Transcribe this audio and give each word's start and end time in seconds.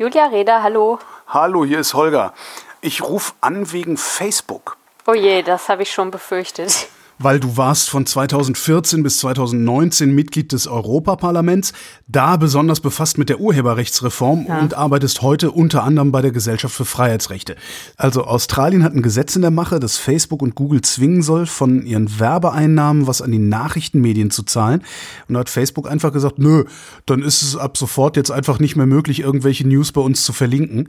Julia 0.00 0.28
Reda, 0.28 0.62
hallo. 0.62 0.98
Hallo, 1.28 1.62
hier 1.62 1.78
ist 1.78 1.92
Holger. 1.92 2.32
Ich 2.80 3.02
rufe 3.02 3.34
an 3.42 3.70
wegen 3.70 3.98
Facebook. 3.98 4.78
Oh 5.06 5.12
je, 5.12 5.42
das 5.42 5.68
habe 5.68 5.82
ich 5.82 5.92
schon 5.92 6.10
befürchtet 6.10 6.88
weil 7.22 7.38
du 7.38 7.58
warst 7.58 7.90
von 7.90 8.06
2014 8.06 9.02
bis 9.02 9.18
2019 9.18 10.14
Mitglied 10.14 10.52
des 10.52 10.66
Europaparlaments, 10.66 11.74
da 12.08 12.36
besonders 12.36 12.80
befasst 12.80 13.18
mit 13.18 13.28
der 13.28 13.40
Urheberrechtsreform 13.40 14.46
ja. 14.48 14.60
und 14.60 14.72
arbeitest 14.74 15.20
heute 15.20 15.50
unter 15.50 15.84
anderem 15.84 16.12
bei 16.12 16.22
der 16.22 16.32
Gesellschaft 16.32 16.74
für 16.74 16.86
Freiheitsrechte. 16.86 17.56
Also 17.96 18.24
Australien 18.24 18.82
hat 18.82 18.94
ein 18.94 19.02
Gesetz 19.02 19.36
in 19.36 19.42
der 19.42 19.50
Mache, 19.50 19.80
das 19.80 19.98
Facebook 19.98 20.40
und 20.40 20.54
Google 20.54 20.80
zwingen 20.80 21.22
soll, 21.22 21.44
von 21.44 21.84
ihren 21.84 22.18
Werbeeinnahmen 22.18 23.06
was 23.06 23.20
an 23.20 23.32
die 23.32 23.38
Nachrichtenmedien 23.38 24.30
zu 24.30 24.42
zahlen. 24.42 24.82
Und 25.28 25.34
da 25.34 25.40
hat 25.40 25.50
Facebook 25.50 25.90
einfach 25.90 26.12
gesagt, 26.12 26.38
nö, 26.38 26.64
dann 27.04 27.22
ist 27.22 27.42
es 27.42 27.54
ab 27.54 27.76
sofort 27.76 28.16
jetzt 28.16 28.30
einfach 28.30 28.58
nicht 28.58 28.76
mehr 28.76 28.86
möglich, 28.86 29.20
irgendwelche 29.20 29.68
News 29.68 29.92
bei 29.92 30.00
uns 30.00 30.24
zu 30.24 30.32
verlinken 30.32 30.88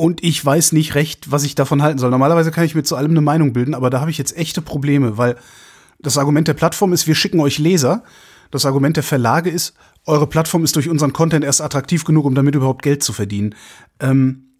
und 0.00 0.24
ich 0.24 0.42
weiß 0.42 0.72
nicht 0.72 0.94
recht, 0.94 1.30
was 1.30 1.44
ich 1.44 1.54
davon 1.54 1.82
halten 1.82 1.98
soll. 1.98 2.08
Normalerweise 2.08 2.50
kann 2.50 2.64
ich 2.64 2.74
mir 2.74 2.84
zu 2.84 2.96
allem 2.96 3.10
eine 3.10 3.20
Meinung 3.20 3.52
bilden, 3.52 3.74
aber 3.74 3.90
da 3.90 4.00
habe 4.00 4.10
ich 4.10 4.16
jetzt 4.16 4.34
echte 4.34 4.62
Probleme, 4.62 5.18
weil 5.18 5.36
das 5.98 6.16
Argument 6.16 6.48
der 6.48 6.54
Plattform 6.54 6.94
ist, 6.94 7.06
wir 7.06 7.14
schicken 7.14 7.38
euch 7.38 7.58
Leser. 7.58 8.02
Das 8.50 8.64
Argument 8.64 8.96
der 8.96 9.02
Verlage 9.02 9.50
ist, 9.50 9.74
eure 10.06 10.26
Plattform 10.26 10.64
ist 10.64 10.74
durch 10.74 10.88
unseren 10.88 11.12
Content 11.12 11.44
erst 11.44 11.60
attraktiv 11.60 12.06
genug, 12.06 12.24
um 12.24 12.34
damit 12.34 12.54
überhaupt 12.54 12.80
Geld 12.80 13.02
zu 13.02 13.12
verdienen. 13.12 13.54
Ähm, 14.00 14.54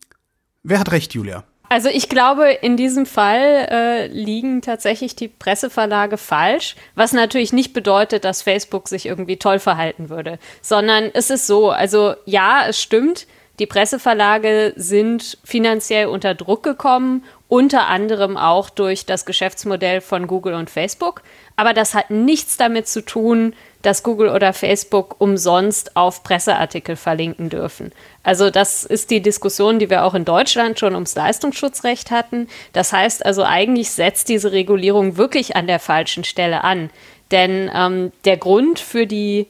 wer 0.62 0.79
hat 0.79 0.93
recht, 0.93 1.15
Julia? 1.15 1.45
Also 1.70 1.89
ich 1.89 2.11
glaube, 2.11 2.51
in 2.51 2.77
diesem 2.77 3.07
Fall 3.07 3.67
äh, 3.70 4.07
liegen 4.09 4.61
tatsächlich 4.61 5.17
die 5.17 5.29
Presseverlage 5.29 6.19
falsch, 6.19 6.77
was 6.97 7.15
natürlich 7.15 7.55
nicht 7.55 7.73
bedeutet, 7.73 8.27
dass 8.27 8.43
Facebook 8.43 8.89
sich 8.89 9.07
irgendwie 9.07 9.39
toll 9.39 9.59
verhalten 9.59 10.11
würde, 10.11 10.39
sondern 10.61 11.05
es 11.15 11.31
ist 11.31 11.47
so, 11.47 11.70
also 11.70 12.15
ja, 12.27 12.64
es 12.69 12.79
stimmt, 12.79 13.27
die 13.59 13.67
Presseverlage 13.67 14.73
sind 14.77 15.39
finanziell 15.45 16.06
unter 16.06 16.34
Druck 16.34 16.62
gekommen, 16.62 17.25
unter 17.47 17.89
anderem 17.89 18.37
auch 18.37 18.70
durch 18.70 19.05
das 19.05 19.27
Geschäftsmodell 19.27 20.01
von 20.01 20.27
Google 20.27 20.55
und 20.55 20.70
Facebook. 20.70 21.23
Aber 21.57 21.75
das 21.75 21.95
hat 21.95 22.11
nichts 22.11 22.57
damit 22.57 22.89
zu 22.89 23.05
tun, 23.05 23.55
dass 23.83 24.03
Google 24.03 24.29
oder 24.31 24.53
Facebook 24.53 25.17
umsonst 25.19 25.97
auf 25.97 26.23
Presseartikel 26.23 26.97
verlinken 26.97 27.51
dürfen. 27.51 27.92
Also 28.23 28.51
das 28.51 28.84
ist 28.84 29.11
die 29.11 29.20
Diskussion, 29.20 29.79
die 29.79 29.91
wir 29.91 30.05
auch 30.05 30.14
in 30.14 30.25
Deutschland 30.25 30.79
schon 30.79 30.95
ums 30.95 31.14
Leistungsschutzrecht 31.14 32.11
hatten. 32.11 32.48
Das 32.73 32.92
heißt 32.92 33.27
also 33.27 33.42
eigentlich 33.42 33.91
setzt 33.91 34.29
diese 34.29 34.53
Regulierung 34.53 35.17
wirklich 35.17 35.57
an 35.57 35.67
der 35.67 35.81
falschen 35.81 36.25
Stelle 36.25 36.62
an. 36.64 36.89
Denn 37.31 37.70
ähm, 37.75 38.12
der 38.25 38.37
Grund 38.37 38.79
für 38.79 39.07
die 39.07 39.47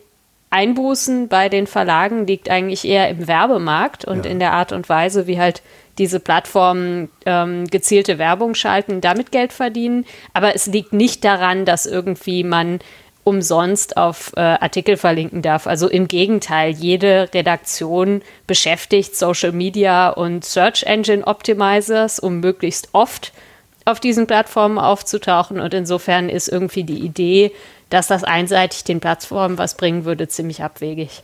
Einbußen 0.51 1.29
bei 1.29 1.49
den 1.49 1.67
Verlagen 1.67 2.27
liegt 2.27 2.51
eigentlich 2.51 2.85
eher 2.85 3.09
im 3.09 3.29
Werbemarkt 3.29 4.05
und 4.05 4.25
ja. 4.25 4.31
in 4.31 4.41
der 4.41 4.53
Art 4.53 4.73
und 4.73 4.89
Weise, 4.89 5.27
wie 5.27 5.39
halt 5.39 5.63
diese 5.99 6.19
Plattformen 6.19 7.09
ähm, 7.27 7.67
gezielte 7.67 8.19
Werbung 8.19 8.55
schalten, 8.55 9.01
damit 9.01 9.33
Geld 9.33 9.53
verdienen. 9.53 10.07
Aber 10.33 10.55
es 10.55 10.67
liegt 10.67 10.93
nicht 10.93 11.25
daran, 11.25 11.65
dass 11.65 11.87
irgendwie 11.87 12.43
man 12.43 12.81
umsonst 13.23 13.97
auf 13.97 14.33
äh, 14.37 14.41
Artikel 14.41 14.97
verlinken 14.97 15.43
darf. 15.43 15.67
Also 15.67 15.89
im 15.89 16.09
Gegenteil, 16.09 16.71
jede 16.71 17.29
Redaktion 17.33 18.23
beschäftigt 18.47 19.15
Social 19.15 19.53
Media 19.53 20.09
und 20.09 20.45
Search 20.45 20.85
Engine 20.85 21.27
Optimizers, 21.27 22.19
um 22.19 22.41
möglichst 22.41 22.89
oft 22.93 23.33
auf 23.85 24.01
diesen 24.01 24.27
Plattformen 24.27 24.79
aufzutauchen. 24.79 25.61
Und 25.61 25.75
insofern 25.75 26.29
ist 26.29 26.49
irgendwie 26.49 26.85
die 26.85 26.99
Idee, 26.99 27.53
dass 27.91 28.07
das 28.07 28.25
einseitig 28.25 28.85
den 28.85 29.01
Plattformen 29.01 29.59
was 29.59 29.77
bringen 29.77 30.05
würde, 30.05 30.29
ziemlich 30.29 30.63
abwegig. 30.63 31.23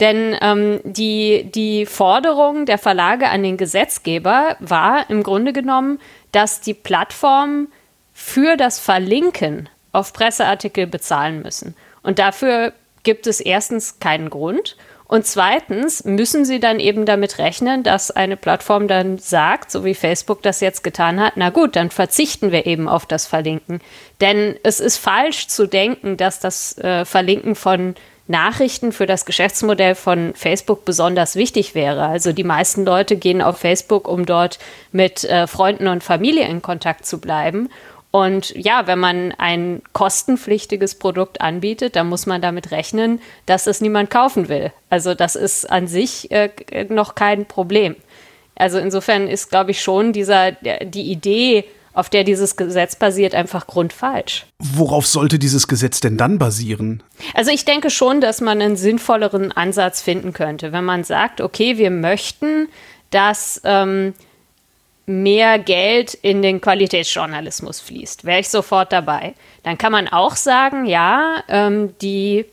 Denn 0.00 0.36
ähm, 0.40 0.80
die, 0.82 1.50
die 1.54 1.86
Forderung 1.86 2.66
der 2.66 2.78
Verlage 2.78 3.28
an 3.28 3.42
den 3.42 3.56
Gesetzgeber 3.56 4.56
war 4.58 5.08
im 5.08 5.22
Grunde 5.22 5.52
genommen, 5.52 6.00
dass 6.32 6.60
die 6.60 6.74
Plattformen 6.74 7.68
für 8.12 8.56
das 8.56 8.80
Verlinken 8.80 9.68
auf 9.92 10.12
Presseartikel 10.12 10.86
bezahlen 10.86 11.42
müssen. 11.42 11.76
Und 12.02 12.18
dafür 12.18 12.72
gibt 13.04 13.26
es 13.26 13.40
erstens 13.40 14.00
keinen 14.00 14.30
Grund. 14.30 14.76
Und 15.06 15.26
zweitens 15.26 16.04
müssen 16.04 16.44
sie 16.44 16.60
dann 16.60 16.80
eben 16.80 17.04
damit 17.04 17.38
rechnen, 17.38 17.82
dass 17.82 18.10
eine 18.10 18.36
Plattform 18.36 18.88
dann 18.88 19.18
sagt, 19.18 19.70
so 19.70 19.84
wie 19.84 19.94
Facebook 19.94 20.42
das 20.42 20.60
jetzt 20.60 20.82
getan 20.82 21.20
hat, 21.20 21.34
na 21.36 21.50
gut, 21.50 21.76
dann 21.76 21.90
verzichten 21.90 22.52
wir 22.52 22.66
eben 22.66 22.88
auf 22.88 23.04
das 23.04 23.26
Verlinken. 23.26 23.80
Denn 24.20 24.56
es 24.62 24.80
ist 24.80 24.96
falsch 24.96 25.48
zu 25.48 25.66
denken, 25.66 26.16
dass 26.16 26.40
das 26.40 26.78
äh, 26.78 27.04
Verlinken 27.04 27.54
von 27.54 27.94
Nachrichten 28.26 28.92
für 28.92 29.04
das 29.04 29.26
Geschäftsmodell 29.26 29.94
von 29.94 30.32
Facebook 30.34 30.86
besonders 30.86 31.36
wichtig 31.36 31.74
wäre. 31.74 32.06
Also 32.06 32.32
die 32.32 32.44
meisten 32.44 32.86
Leute 32.86 33.16
gehen 33.16 33.42
auf 33.42 33.58
Facebook, 33.58 34.08
um 34.08 34.24
dort 34.24 34.58
mit 34.92 35.24
äh, 35.24 35.46
Freunden 35.46 35.88
und 35.88 36.02
Familie 36.02 36.48
in 36.48 36.62
Kontakt 36.62 37.04
zu 37.04 37.20
bleiben. 37.20 37.68
Und 38.14 38.54
ja, 38.54 38.86
wenn 38.86 39.00
man 39.00 39.32
ein 39.38 39.82
kostenpflichtiges 39.92 40.94
Produkt 40.94 41.40
anbietet, 41.40 41.96
dann 41.96 42.08
muss 42.08 42.26
man 42.26 42.40
damit 42.40 42.70
rechnen, 42.70 43.20
dass 43.44 43.66
es 43.66 43.80
niemand 43.80 44.08
kaufen 44.08 44.48
will. 44.48 44.72
Also 44.88 45.16
das 45.16 45.34
ist 45.34 45.68
an 45.68 45.88
sich 45.88 46.30
äh, 46.30 46.50
noch 46.90 47.16
kein 47.16 47.44
Problem. 47.46 47.96
Also 48.54 48.78
insofern 48.78 49.26
ist, 49.26 49.50
glaube 49.50 49.72
ich, 49.72 49.82
schon 49.82 50.12
dieser, 50.12 50.52
die 50.52 51.10
Idee, 51.10 51.64
auf 51.92 52.08
der 52.08 52.22
dieses 52.22 52.54
Gesetz 52.54 52.94
basiert, 52.94 53.34
einfach 53.34 53.66
grundfalsch. 53.66 54.46
Worauf 54.60 55.08
sollte 55.08 55.40
dieses 55.40 55.66
Gesetz 55.66 55.98
denn 55.98 56.16
dann 56.16 56.38
basieren? 56.38 57.02
Also 57.34 57.50
ich 57.50 57.64
denke 57.64 57.90
schon, 57.90 58.20
dass 58.20 58.40
man 58.40 58.62
einen 58.62 58.76
sinnvolleren 58.76 59.50
Ansatz 59.50 60.00
finden 60.00 60.32
könnte, 60.32 60.70
wenn 60.70 60.84
man 60.84 61.02
sagt, 61.02 61.40
okay, 61.40 61.78
wir 61.78 61.90
möchten, 61.90 62.68
dass 63.10 63.60
ähm, 63.64 64.14
mehr 65.06 65.58
Geld 65.58 66.14
in 66.14 66.42
den 66.42 66.60
Qualitätsjournalismus 66.60 67.80
fließt. 67.80 68.24
Wäre 68.24 68.40
ich 68.40 68.48
sofort 68.48 68.92
dabei. 68.92 69.34
Dann 69.62 69.78
kann 69.78 69.92
man 69.92 70.08
auch 70.08 70.36
sagen, 70.36 70.86
ja, 70.86 71.42
ähm, 71.48 71.94
die 72.00 72.46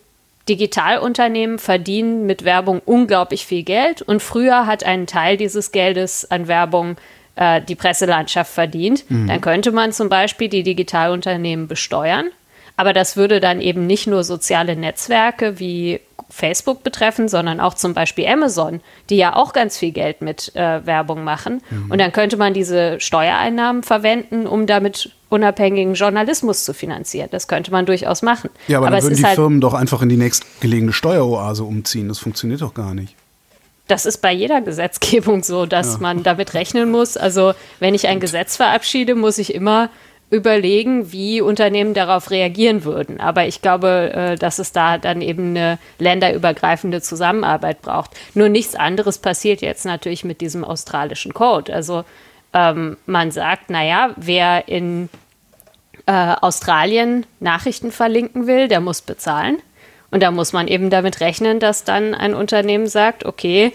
Digitalunternehmen 0.49 1.59
verdienen 1.59 2.25
mit 2.25 2.43
Werbung 2.43 2.81
unglaublich 2.85 3.45
viel 3.45 3.63
Geld 3.63 4.01
und 4.01 4.21
früher 4.21 4.65
hat 4.65 4.83
ein 4.83 5.07
Teil 5.07 5.37
dieses 5.37 5.71
Geldes 5.71 6.29
an 6.29 6.47
Werbung 6.47 6.97
äh, 7.35 7.61
die 7.61 7.75
Presselandschaft 7.75 8.51
verdient. 8.51 9.09
Mhm. 9.09 9.27
Dann 9.27 9.41
könnte 9.41 9.71
man 9.71 9.93
zum 9.93 10.09
Beispiel 10.09 10.49
die 10.49 10.63
Digitalunternehmen 10.63 11.67
besteuern. 11.67 12.29
Aber 12.75 12.93
das 12.93 13.15
würde 13.15 13.39
dann 13.39 13.61
eben 13.61 13.85
nicht 13.85 14.07
nur 14.07 14.23
soziale 14.23 14.75
Netzwerke 14.75 15.59
wie 15.59 15.99
Facebook 16.31 16.83
betreffen, 16.83 17.27
sondern 17.27 17.59
auch 17.59 17.73
zum 17.73 17.93
Beispiel 17.93 18.25
Amazon, 18.27 18.81
die 19.09 19.17
ja 19.17 19.35
auch 19.35 19.53
ganz 19.53 19.77
viel 19.77 19.91
Geld 19.91 20.21
mit 20.21 20.55
äh, 20.55 20.85
Werbung 20.85 21.23
machen. 21.23 21.61
Mhm. 21.69 21.91
Und 21.91 21.99
dann 21.99 22.11
könnte 22.11 22.37
man 22.37 22.53
diese 22.53 22.99
Steuereinnahmen 22.99 23.83
verwenden, 23.83 24.47
um 24.47 24.65
damit 24.65 25.11
unabhängigen 25.29 25.93
Journalismus 25.93 26.65
zu 26.65 26.73
finanzieren. 26.73 27.29
Das 27.31 27.47
könnte 27.47 27.71
man 27.71 27.85
durchaus 27.85 28.21
machen. 28.21 28.49
Ja, 28.67 28.77
aber, 28.77 28.87
aber 28.87 28.95
dann 28.97 29.03
würden 29.03 29.17
die 29.17 29.25
halt 29.25 29.35
Firmen 29.35 29.61
doch 29.61 29.73
einfach 29.73 30.01
in 30.01 30.09
die 30.09 30.17
nächstgelegene 30.17 30.93
Steueroase 30.93 31.63
umziehen. 31.63 32.07
Das 32.07 32.19
funktioniert 32.19 32.61
doch 32.61 32.73
gar 32.73 32.93
nicht. 32.93 33.15
Das 33.87 34.05
ist 34.05 34.21
bei 34.21 34.31
jeder 34.31 34.61
Gesetzgebung 34.61 35.43
so, 35.43 35.65
dass 35.65 35.93
ja. 35.93 35.99
man 35.99 36.23
damit 36.23 36.53
rechnen 36.53 36.91
muss. 36.91 37.17
Also 37.17 37.53
wenn 37.79 37.93
ich 37.93 38.07
ein 38.07 38.19
Gesetz 38.19 38.55
verabschiede, 38.55 39.15
muss 39.15 39.37
ich 39.37 39.53
immer 39.53 39.89
überlegen, 40.31 41.11
wie 41.11 41.41
Unternehmen 41.41 41.93
darauf 41.93 42.31
reagieren 42.31 42.85
würden. 42.85 43.19
Aber 43.19 43.45
ich 43.45 43.61
glaube, 43.61 44.11
äh, 44.13 44.35
dass 44.37 44.59
es 44.59 44.71
da 44.71 44.97
dann 44.97 45.21
eben 45.21 45.49
eine 45.49 45.77
länderübergreifende 45.99 47.01
Zusammenarbeit 47.01 47.81
braucht. 47.81 48.11
Nur 48.33 48.47
nichts 48.47 48.73
anderes 48.73 49.17
passiert 49.17 49.61
jetzt 49.61 49.85
natürlich 49.85 50.23
mit 50.23 50.39
diesem 50.39 50.63
australischen 50.63 51.33
Code. 51.33 51.73
Also 51.73 52.05
ähm, 52.53 52.97
man 53.05 53.31
sagt, 53.31 53.69
naja, 53.69 54.11
wer 54.15 54.69
in 54.69 55.09
äh, 56.05 56.35
Australien 56.39 57.25
Nachrichten 57.41 57.91
verlinken 57.91 58.47
will, 58.47 58.69
der 58.69 58.79
muss 58.79 59.01
bezahlen. 59.01 59.57
Und 60.11 60.23
da 60.23 60.31
muss 60.31 60.53
man 60.53 60.69
eben 60.69 60.89
damit 60.89 61.19
rechnen, 61.19 61.59
dass 61.59 61.83
dann 61.83 62.15
ein 62.15 62.33
Unternehmen 62.33 62.87
sagt, 62.87 63.25
okay, 63.25 63.73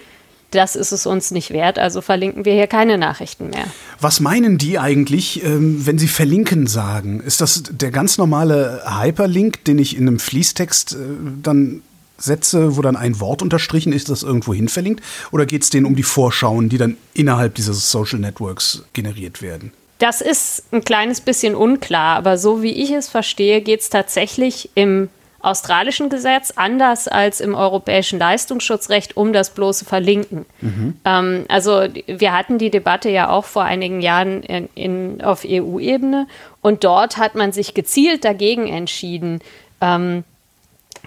das 0.51 0.77
ist 0.77 0.93
es 0.93 1.07
uns 1.07 1.31
nicht 1.31 1.51
wert, 1.51 1.79
also 1.79 2.01
verlinken 2.01 2.45
wir 2.45 2.55
hier 2.55 2.67
keine 2.67 2.99
Nachrichten 2.99 3.51
mehr. 3.51 3.65
Was 4.01 4.21
meinen 4.21 4.59
die 4.59 4.79
eigentlich, 4.79 5.43
ähm, 5.45 5.87
wenn 5.87 5.99
sie 5.99 6.09
verlinken 6.09 6.67
sagen? 6.67 7.21
Ist 7.21 7.41
das 7.41 7.65
der 7.71 7.91
ganz 7.91 8.19
normale 8.19 8.83
Hyperlink, 8.87 9.65
den 9.65 9.79
ich 9.79 9.97
in 9.97 10.07
einem 10.07 10.19
Fließtext 10.19 10.93
äh, 10.93 10.97
dann 11.43 11.83
setze, 12.19 12.77
wo 12.77 12.83
dann 12.83 12.97
ein 12.97 13.21
Wort 13.21 13.43
unterstrichen 13.43 13.93
ist, 13.93 14.09
das 14.09 14.23
irgendwo 14.23 14.55
hin 14.55 14.69
verlinkt? 14.69 15.03
Oder 15.33 15.47
geht 15.47 15.63
es 15.63 15.71
denen 15.71 15.87
um 15.87 15.97
die 15.97 16.03
Vorschauen, 16.03 16.69
die 16.69 16.79
dann 16.79 16.97
innerhalb 17.15 17.55
dieses 17.55 17.91
Social 17.91 18.19
Networks 18.19 18.85
generiert 18.93 19.43
werden? 19.43 19.73
Das 19.99 20.21
ist 20.21 20.65
ein 20.73 20.85
kleines 20.85 21.21
bisschen 21.21 21.55
unklar, 21.55 22.17
aber 22.17 22.37
so 22.37 22.63
wie 22.63 22.73
ich 22.73 22.91
es 22.91 23.09
verstehe, 23.09 23.63
geht 23.63 23.81
es 23.81 23.91
tatsächlich 23.91 24.71
im 24.75 25.09
australischen 25.47 26.11
Gesetz 26.11 26.53
anders 26.57 27.09
als 27.09 27.41
im 27.41 27.55
europäischen 27.55 28.19
Leistungsschutzrecht 28.19 29.17
um 29.17 29.33
das 29.33 29.51
bloße 29.51 29.85
Verlinken. 29.85 30.45
Mhm. 30.61 31.01
Ähm, 31.05 31.45
also 31.49 31.87
wir 32.07 32.33
hatten 32.33 32.59
die 32.59 32.71
Debatte 32.71 33.11
ja 33.11 33.29
auch 33.31 33.45
vor 33.45 33.63
einigen 33.63 34.01
Jahren 34.01 34.43
in, 34.43 34.69
in, 34.75 35.23
auf 35.23 35.45
EU-Ebene 35.47 36.27
und 36.63 36.85
dort 36.85 37.17
hat 37.17 37.35
man 37.37 37.53
sich 37.53 37.75
gezielt 37.75 38.25
dagegen 38.25 38.67
entschieden, 38.67 39.41
ähm, 39.81 40.25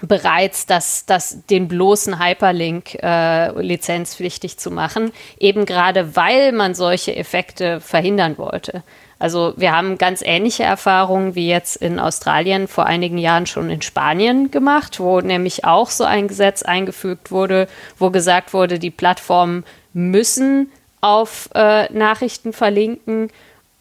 bereits 0.02 0.64
das, 0.64 1.04
das, 1.04 1.44
den 1.46 1.68
bloßen 1.68 2.18
Hyperlink 2.18 2.94
äh, 3.02 3.60
lizenzpflichtig 3.60 4.56
zu 4.56 4.70
machen, 4.70 5.12
eben 5.38 5.66
gerade 5.66 6.16
weil 6.16 6.52
man 6.52 6.74
solche 6.74 7.14
Effekte 7.14 7.80
verhindern 7.80 8.38
wollte. 8.38 8.82
Also 9.20 9.52
wir 9.58 9.72
haben 9.76 9.98
ganz 9.98 10.22
ähnliche 10.22 10.62
Erfahrungen 10.62 11.34
wie 11.34 11.46
jetzt 11.46 11.76
in 11.76 12.00
Australien 12.00 12.66
vor 12.66 12.86
einigen 12.86 13.18
Jahren 13.18 13.44
schon 13.46 13.68
in 13.68 13.82
Spanien 13.82 14.50
gemacht, 14.50 14.98
wo 14.98 15.20
nämlich 15.20 15.66
auch 15.66 15.90
so 15.90 16.04
ein 16.04 16.26
Gesetz 16.26 16.62
eingefügt 16.62 17.30
wurde, 17.30 17.68
wo 17.98 18.08
gesagt 18.10 18.54
wurde, 18.54 18.78
die 18.78 18.90
Plattformen 18.90 19.64
müssen 19.92 20.72
auf 21.02 21.50
äh, 21.54 21.92
Nachrichten 21.92 22.54
verlinken 22.54 23.28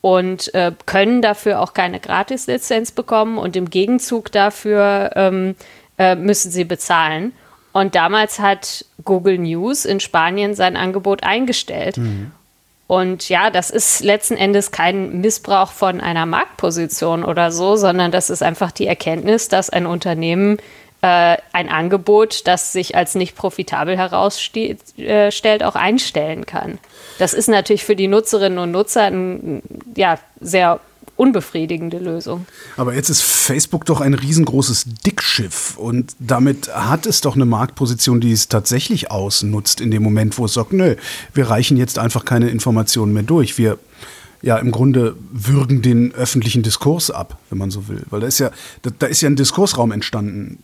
und 0.02 0.54
äh, 0.54 0.74
können 0.86 1.22
dafür 1.22 1.62
auch 1.62 1.74
keine 1.74 2.02
Gratislizenz 2.02 2.92
bekommen 2.92 3.38
und 3.38 3.56
im 3.56 3.70
Gegenzug 3.70 4.34
dafür 4.34 5.12
ähm, 5.16 5.56
äh, 5.98 6.16
müssen 6.16 6.52
sie 6.52 6.66
bezahlen. 6.66 7.32
Und 7.72 7.96
damals 7.96 8.40
hat 8.40 8.84
Google 9.06 9.38
News 9.38 9.86
in 9.86 10.02
Spanien 10.02 10.54
sein 10.54 10.76
Angebot 10.76 11.24
eingestellt. 11.24 11.98
Mhm. 11.98 12.32
Und 12.90 13.30
ja, 13.30 13.52
das 13.52 13.70
ist 13.70 14.04
letzten 14.04 14.36
Endes 14.36 14.72
kein 14.72 15.22
Missbrauch 15.22 15.72
von 15.74 16.02
einer 16.02 16.26
Marktposition 16.26 17.24
oder 17.24 17.52
so, 17.52 17.76
sondern 17.76 18.12
das 18.12 18.32
ist 18.32 18.42
einfach 18.42 18.72
die 18.72 18.88
Erkenntnis, 18.88 19.48
dass 19.48 19.70
ein 19.70 19.86
Unternehmen 19.86 20.58
äh, 21.04 21.38
ein 21.54 21.70
Angebot, 21.70 22.48
das 22.48 22.72
sich 22.72 22.96
als 22.96 23.14
nicht 23.14 23.36
profitabel 23.36 23.96
herausstellt, 23.96 24.80
äh, 24.98 25.30
auch 25.64 25.76
einstellen 25.76 26.48
kann. 26.48 26.80
Das 27.20 27.36
ist 27.36 27.48
natürlich 27.48 27.86
für 27.86 27.96
die 27.96 28.08
Nutzerinnen 28.08 28.58
und 28.58 28.72
Nutzer 28.72 29.04
ein 29.04 29.62
ja, 29.96 30.18
sehr 30.42 30.80
unbefriedigende 31.20 32.00
Lösung. 32.00 32.46
Aber 32.78 32.96
jetzt 32.96 33.10
ist 33.10 33.22
Facebook 33.22 33.86
doch 33.86 34.00
ein 34.00 34.14
riesengroßes 34.14 34.86
Dickschiff 35.06 35.78
und 35.78 36.16
damit 36.20 36.74
hat 36.74 37.06
es 37.06 37.20
doch 37.20 37.36
eine 37.36 37.46
Marktposition, 37.46 38.22
die 38.22 38.32
es 38.32 38.48
tatsächlich 38.48 39.12
ausnutzt 39.12 39.82
in 39.82 39.92
dem 39.92 40.02
Moment, 40.02 40.38
wo 40.38 40.46
es 40.46 40.54
sagt, 40.54 40.72
nö, 40.72 40.96
wir 41.34 41.50
reichen 41.50 41.76
jetzt 41.76 42.00
einfach 42.00 42.24
keine 42.24 42.50
Informationen 42.50 43.12
mehr 43.12 43.24
durch. 43.24 43.58
Wir 43.58 43.78
ja 44.42 44.58
im 44.58 44.72
Grunde 44.72 45.18
würgen 45.32 45.82
den 45.82 46.14
öffentlichen 46.14 46.64
Diskurs 46.64 47.12
ab, 47.12 47.38
wenn 47.50 47.58
man 47.58 47.70
so 47.70 47.90
will. 47.90 48.04
Weil 48.10 48.22
da 48.22 48.28
ist 48.28 48.40
ja, 48.40 48.52
da, 48.84 48.90
da 48.98 49.08
ist 49.08 49.20
ja 49.20 49.30
ein 49.30 49.36
Diskursraum 49.36 49.92
entstanden, 49.92 50.64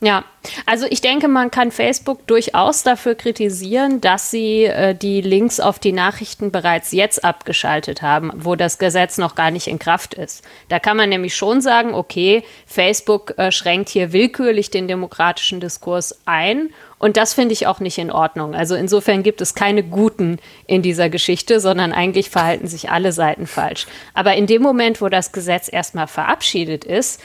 ja, 0.00 0.24
also 0.66 0.86
ich 0.90 1.00
denke, 1.00 1.28
man 1.28 1.50
kann 1.50 1.70
Facebook 1.70 2.26
durchaus 2.26 2.82
dafür 2.82 3.14
kritisieren, 3.14 4.00
dass 4.00 4.30
sie 4.30 4.64
äh, 4.64 4.94
die 4.94 5.20
Links 5.22 5.60
auf 5.60 5.78
die 5.78 5.92
Nachrichten 5.92 6.50
bereits 6.50 6.92
jetzt 6.92 7.24
abgeschaltet 7.24 8.02
haben, 8.02 8.30
wo 8.34 8.54
das 8.54 8.78
Gesetz 8.78 9.16
noch 9.16 9.34
gar 9.34 9.50
nicht 9.50 9.66
in 9.66 9.78
Kraft 9.78 10.14
ist. 10.14 10.44
Da 10.68 10.78
kann 10.78 10.96
man 10.96 11.08
nämlich 11.08 11.34
schon 11.34 11.60
sagen, 11.60 11.94
okay, 11.94 12.42
Facebook 12.66 13.38
äh, 13.38 13.50
schränkt 13.50 13.88
hier 13.88 14.12
willkürlich 14.12 14.70
den 14.70 14.88
demokratischen 14.88 15.60
Diskurs 15.60 16.20
ein 16.26 16.70
und 16.98 17.16
das 17.16 17.34
finde 17.34 17.52
ich 17.52 17.66
auch 17.66 17.80
nicht 17.80 17.98
in 17.98 18.10
Ordnung. 18.10 18.54
Also 18.54 18.74
insofern 18.74 19.22
gibt 19.22 19.40
es 19.40 19.54
keine 19.54 19.82
Guten 19.82 20.38
in 20.66 20.82
dieser 20.82 21.08
Geschichte, 21.08 21.60
sondern 21.60 21.92
eigentlich 21.92 22.30
verhalten 22.30 22.66
sich 22.66 22.90
alle 22.90 23.12
Seiten 23.12 23.46
falsch. 23.46 23.86
Aber 24.12 24.34
in 24.34 24.46
dem 24.46 24.62
Moment, 24.62 25.00
wo 25.00 25.08
das 25.08 25.32
Gesetz 25.32 25.72
erstmal 25.72 26.06
verabschiedet 26.06 26.84
ist, 26.84 27.20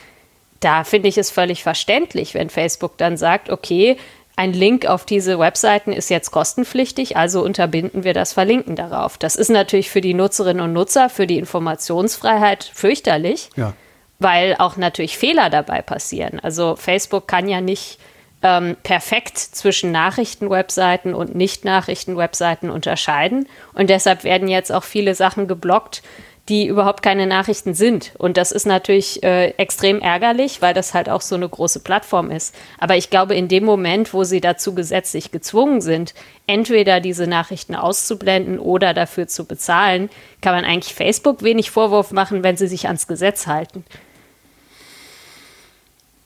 da 0.59 0.83
finde 0.83 1.09
ich 1.09 1.17
es 1.17 1.31
völlig 1.31 1.63
verständlich, 1.63 2.33
wenn 2.33 2.49
Facebook 2.49 2.97
dann 2.97 3.17
sagt, 3.17 3.49
okay, 3.49 3.97
ein 4.35 4.53
Link 4.53 4.85
auf 4.85 5.05
diese 5.05 5.37
Webseiten 5.37 5.91
ist 5.91 6.09
jetzt 6.09 6.31
kostenpflichtig, 6.31 7.17
also 7.17 7.43
unterbinden 7.43 8.05
wir 8.05 8.13
das 8.13 8.31
Verlinken 8.31 8.77
darauf. 8.77 9.17
Das 9.17 9.35
ist 9.35 9.49
natürlich 9.49 9.89
für 9.89 9.99
die 9.99 10.13
Nutzerinnen 10.13 10.63
und 10.63 10.71
Nutzer, 10.71 11.09
für 11.09 11.27
die 11.27 11.37
Informationsfreiheit 11.37 12.63
fürchterlich, 12.63 13.49
ja. 13.57 13.73
weil 14.19 14.55
auch 14.57 14.77
natürlich 14.77 15.17
Fehler 15.17 15.49
dabei 15.49 15.81
passieren. 15.81 16.39
Also 16.39 16.77
Facebook 16.77 17.27
kann 17.27 17.49
ja 17.49 17.59
nicht 17.59 17.99
ähm, 18.41 18.77
perfekt 18.81 19.37
zwischen 19.37 19.91
Nachrichtenwebseiten 19.91 21.13
und 21.13 21.35
Nicht-Nachrichten-Webseiten 21.35 22.69
unterscheiden. 22.69 23.47
Und 23.73 23.89
deshalb 23.89 24.23
werden 24.23 24.47
jetzt 24.47 24.71
auch 24.71 24.83
viele 24.83 25.15
Sachen 25.15 25.49
geblockt, 25.49 26.01
die 26.49 26.65
überhaupt 26.65 27.03
keine 27.03 27.27
Nachrichten 27.27 27.75
sind. 27.75 28.11
Und 28.17 28.35
das 28.35 28.51
ist 28.51 28.65
natürlich 28.65 29.23
äh, 29.23 29.51
extrem 29.51 30.01
ärgerlich, 30.01 30.61
weil 30.61 30.73
das 30.73 30.93
halt 30.93 31.07
auch 31.07 31.21
so 31.21 31.35
eine 31.35 31.47
große 31.47 31.81
Plattform 31.81 32.31
ist. 32.31 32.55
Aber 32.79 32.97
ich 32.97 33.09
glaube, 33.09 33.35
in 33.35 33.47
dem 33.47 33.63
Moment, 33.63 34.13
wo 34.13 34.23
sie 34.23 34.41
dazu 34.41 34.73
gesetzlich 34.73 35.31
gezwungen 35.31 35.79
sind, 35.79 36.15
entweder 36.47 36.99
diese 36.99 37.27
Nachrichten 37.27 37.75
auszublenden 37.75 38.57
oder 38.59 38.95
dafür 38.95 39.27
zu 39.27 39.45
bezahlen, 39.45 40.09
kann 40.41 40.55
man 40.55 40.65
eigentlich 40.65 40.95
Facebook 40.95 41.43
wenig 41.43 41.69
Vorwurf 41.69 42.11
machen, 42.11 42.43
wenn 42.43 42.57
sie 42.57 42.67
sich 42.67 42.87
ans 42.87 43.07
Gesetz 43.07 43.45
halten. 43.45 43.85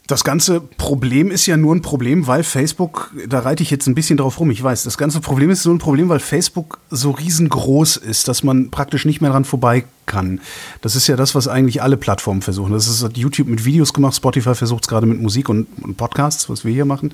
Das 0.08 0.26
ganze 0.26 0.60
Problem 0.60 1.32
ist 1.32 1.46
ja 1.46 1.56
nur 1.56 1.74
ein 1.74 1.82
Problem, 1.82 2.28
weil 2.28 2.44
Facebook, 2.44 3.14
da 3.26 3.40
reite 3.40 3.64
ich 3.64 3.72
jetzt 3.72 3.88
ein 3.88 3.96
bisschen 3.96 4.18
drauf 4.18 4.38
rum, 4.38 4.52
ich 4.52 4.62
weiß, 4.62 4.84
das 4.84 4.98
ganze 4.98 5.22
Problem 5.22 5.50
ist 5.50 5.64
so 5.64 5.72
ein 5.72 5.78
Problem, 5.78 6.10
weil 6.10 6.20
Facebook 6.20 6.80
so 6.90 7.12
riesengroß 7.12 7.96
ist, 7.98 8.28
dass 8.28 8.44
man 8.44 8.70
praktisch 8.70 9.06
nicht 9.06 9.22
mehr 9.22 9.32
dran 9.32 9.46
vorbei 9.46 9.86
kann. 10.06 10.42
Das 10.82 10.98
ist 10.98 11.08
ja 11.08 11.16
das, 11.16 11.36
was 11.36 11.48
eigentlich 11.48 11.82
alle 11.82 11.96
Plattformen 11.96 12.42
versuchen. 12.42 12.74
Das 12.74 12.88
ist 12.88 13.16
YouTube 13.16 13.48
mit 13.48 13.64
Videos 13.64 13.94
gemacht, 13.94 14.16
Spotify 14.16 14.56
versucht 14.56 14.84
es 14.84 14.90
gerade 14.90 15.08
mit 15.08 15.22
Musik 15.22 15.48
und, 15.48 15.68
und, 15.82 15.96
Podcasts, 15.96 16.50
was 16.50 16.66
wir 16.66 16.74
hier 16.74 16.86
machen. 16.86 17.14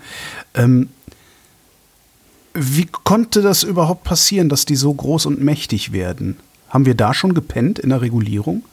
Ähm, 0.56 0.90
wie 2.56 2.88
konnte 2.88 3.44
das 3.44 3.62
überhaupt 3.62 4.04
passieren, 4.04 4.50
dass 4.50 4.66
die 4.66 4.76
so 4.76 4.92
groß 4.92 5.28
und 5.28 5.44
mächtig 5.44 5.94
werden? 5.94 6.38
Haben 6.70 6.88
wir 6.88 6.96
da 6.96 7.14
schon 7.14 7.36
gepennt 7.36 7.78
in 7.78 7.90
der 7.90 8.02
Regulierung? 8.02 8.64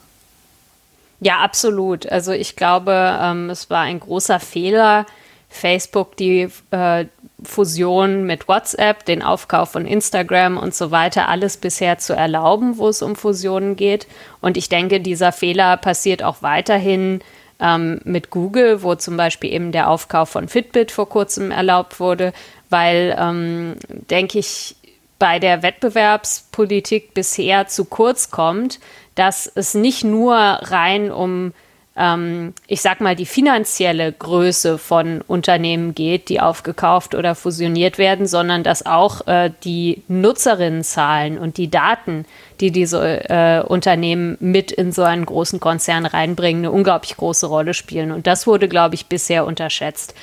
Ja, 1.19 1.39
absolut. 1.39 2.09
Also 2.11 2.31
ich 2.31 2.55
glaube, 2.55 3.17
ähm, 3.21 3.49
es 3.49 3.69
war 3.69 3.81
ein 3.81 3.99
großer 3.99 4.39
Fehler, 4.39 5.05
Facebook 5.49 6.17
die 6.17 6.49
äh, 6.71 7.05
Fusion 7.43 8.25
mit 8.25 8.47
WhatsApp, 8.47 9.05
den 9.05 9.21
Aufkauf 9.21 9.71
von 9.71 9.85
Instagram 9.85 10.57
und 10.57 10.75
so 10.75 10.91
weiter, 10.91 11.29
alles 11.29 11.57
bisher 11.57 11.97
zu 11.97 12.13
erlauben, 12.13 12.77
wo 12.77 12.89
es 12.89 13.01
um 13.01 13.15
Fusionen 13.15 13.75
geht. 13.75 14.07
Und 14.41 14.57
ich 14.57 14.69
denke, 14.69 14.99
dieser 14.99 15.31
Fehler 15.31 15.77
passiert 15.77 16.23
auch 16.23 16.41
weiterhin 16.41 17.21
ähm, 17.59 17.99
mit 18.03 18.29
Google, 18.29 18.83
wo 18.83 18.95
zum 18.95 19.17
Beispiel 19.17 19.53
eben 19.53 19.71
der 19.71 19.89
Aufkauf 19.89 20.29
von 20.29 20.47
Fitbit 20.47 20.91
vor 20.91 21.09
kurzem 21.09 21.51
erlaubt 21.51 21.99
wurde, 21.99 22.33
weil, 22.69 23.15
ähm, 23.19 23.75
denke 24.09 24.39
ich, 24.39 24.75
bei 25.19 25.39
der 25.39 25.63
Wettbewerbspolitik 25.63 27.13
bisher 27.13 27.67
zu 27.67 27.85
kurz 27.85 28.29
kommt, 28.29 28.79
dass 29.17 29.51
es 29.53 29.73
nicht 29.73 30.03
nur 30.03 30.35
rein 30.35 31.11
um, 31.11 31.53
ähm, 31.95 32.53
ich 32.67 32.81
sag 32.81 33.01
mal, 33.01 33.15
die 33.15 33.25
finanzielle 33.25 34.11
Größe 34.11 34.77
von 34.77 35.21
Unternehmen 35.21 35.95
geht, 35.95 36.29
die 36.29 36.39
aufgekauft 36.39 37.15
oder 37.15 37.33
fusioniert 37.33 37.97
werden, 37.97 38.27
sondern 38.27 38.63
dass 38.63 38.85
auch 38.85 39.25
äh, 39.25 39.49
die 39.63 40.03
Nutzerinnenzahlen 40.07 41.39
und 41.39 41.57
die 41.57 41.71
Daten, 41.71 42.25
die 42.59 42.71
diese 42.71 43.27
äh, 43.27 43.63
Unternehmen 43.65 44.37
mit 44.39 44.71
in 44.71 44.91
so 44.91 45.01
einen 45.01 45.25
großen 45.25 45.59
Konzern 45.59 46.05
reinbringen, 46.05 46.61
eine 46.61 46.71
unglaublich 46.71 47.17
große 47.17 47.47
Rolle 47.47 47.73
spielen. 47.73 48.11
Und 48.11 48.27
das 48.27 48.45
wurde, 48.45 48.67
glaube 48.67 48.93
ich, 48.93 49.07
bisher 49.07 49.45
unterschätzt. 49.47 50.13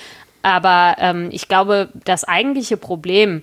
Aber 0.42 0.96
ähm, 1.00 1.30
ich 1.32 1.48
glaube, 1.48 1.88
das 2.04 2.22
eigentliche 2.22 2.76
Problem, 2.76 3.42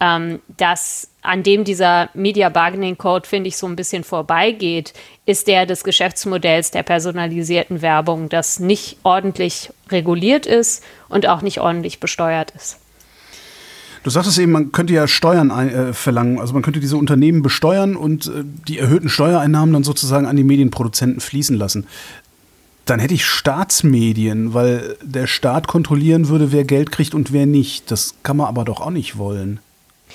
ähm, 0.00 0.40
dass 0.56 1.08
an 1.22 1.42
dem 1.42 1.64
dieser 1.64 2.10
Media 2.14 2.48
Bargaining 2.48 2.98
Code, 2.98 3.26
finde 3.26 3.48
ich, 3.48 3.56
so 3.56 3.66
ein 3.66 3.76
bisschen 3.76 4.04
vorbeigeht, 4.04 4.92
ist 5.24 5.48
der 5.48 5.66
des 5.66 5.84
Geschäftsmodells 5.84 6.70
der 6.70 6.82
personalisierten 6.82 7.82
Werbung, 7.82 8.28
das 8.28 8.60
nicht 8.60 8.98
ordentlich 9.02 9.70
reguliert 9.90 10.46
ist 10.46 10.84
und 11.08 11.26
auch 11.26 11.42
nicht 11.42 11.60
ordentlich 11.60 11.98
besteuert 11.98 12.52
ist. 12.52 12.78
Du 14.06 14.10
sagtest 14.10 14.38
eben, 14.38 14.52
man 14.52 14.70
könnte 14.70 14.92
ja 14.92 15.08
Steuern 15.08 15.50
äh, 15.50 15.92
verlangen, 15.92 16.38
also 16.38 16.52
man 16.52 16.62
könnte 16.62 16.78
diese 16.78 16.96
Unternehmen 16.96 17.42
besteuern 17.42 17.96
und 17.96 18.28
äh, 18.28 18.44
die 18.68 18.78
erhöhten 18.78 19.08
Steuereinnahmen 19.08 19.72
dann 19.72 19.82
sozusagen 19.82 20.26
an 20.26 20.36
die 20.36 20.44
Medienproduzenten 20.44 21.20
fließen 21.20 21.56
lassen. 21.56 21.88
Dann 22.84 23.00
hätte 23.00 23.14
ich 23.14 23.24
Staatsmedien, 23.24 24.54
weil 24.54 24.96
der 25.02 25.26
Staat 25.26 25.66
kontrollieren 25.66 26.28
würde, 26.28 26.52
wer 26.52 26.62
Geld 26.62 26.92
kriegt 26.92 27.14
und 27.14 27.32
wer 27.32 27.46
nicht. 27.46 27.90
Das 27.90 28.14
kann 28.22 28.36
man 28.36 28.46
aber 28.46 28.64
doch 28.64 28.80
auch 28.80 28.90
nicht 28.90 29.18
wollen. 29.18 29.58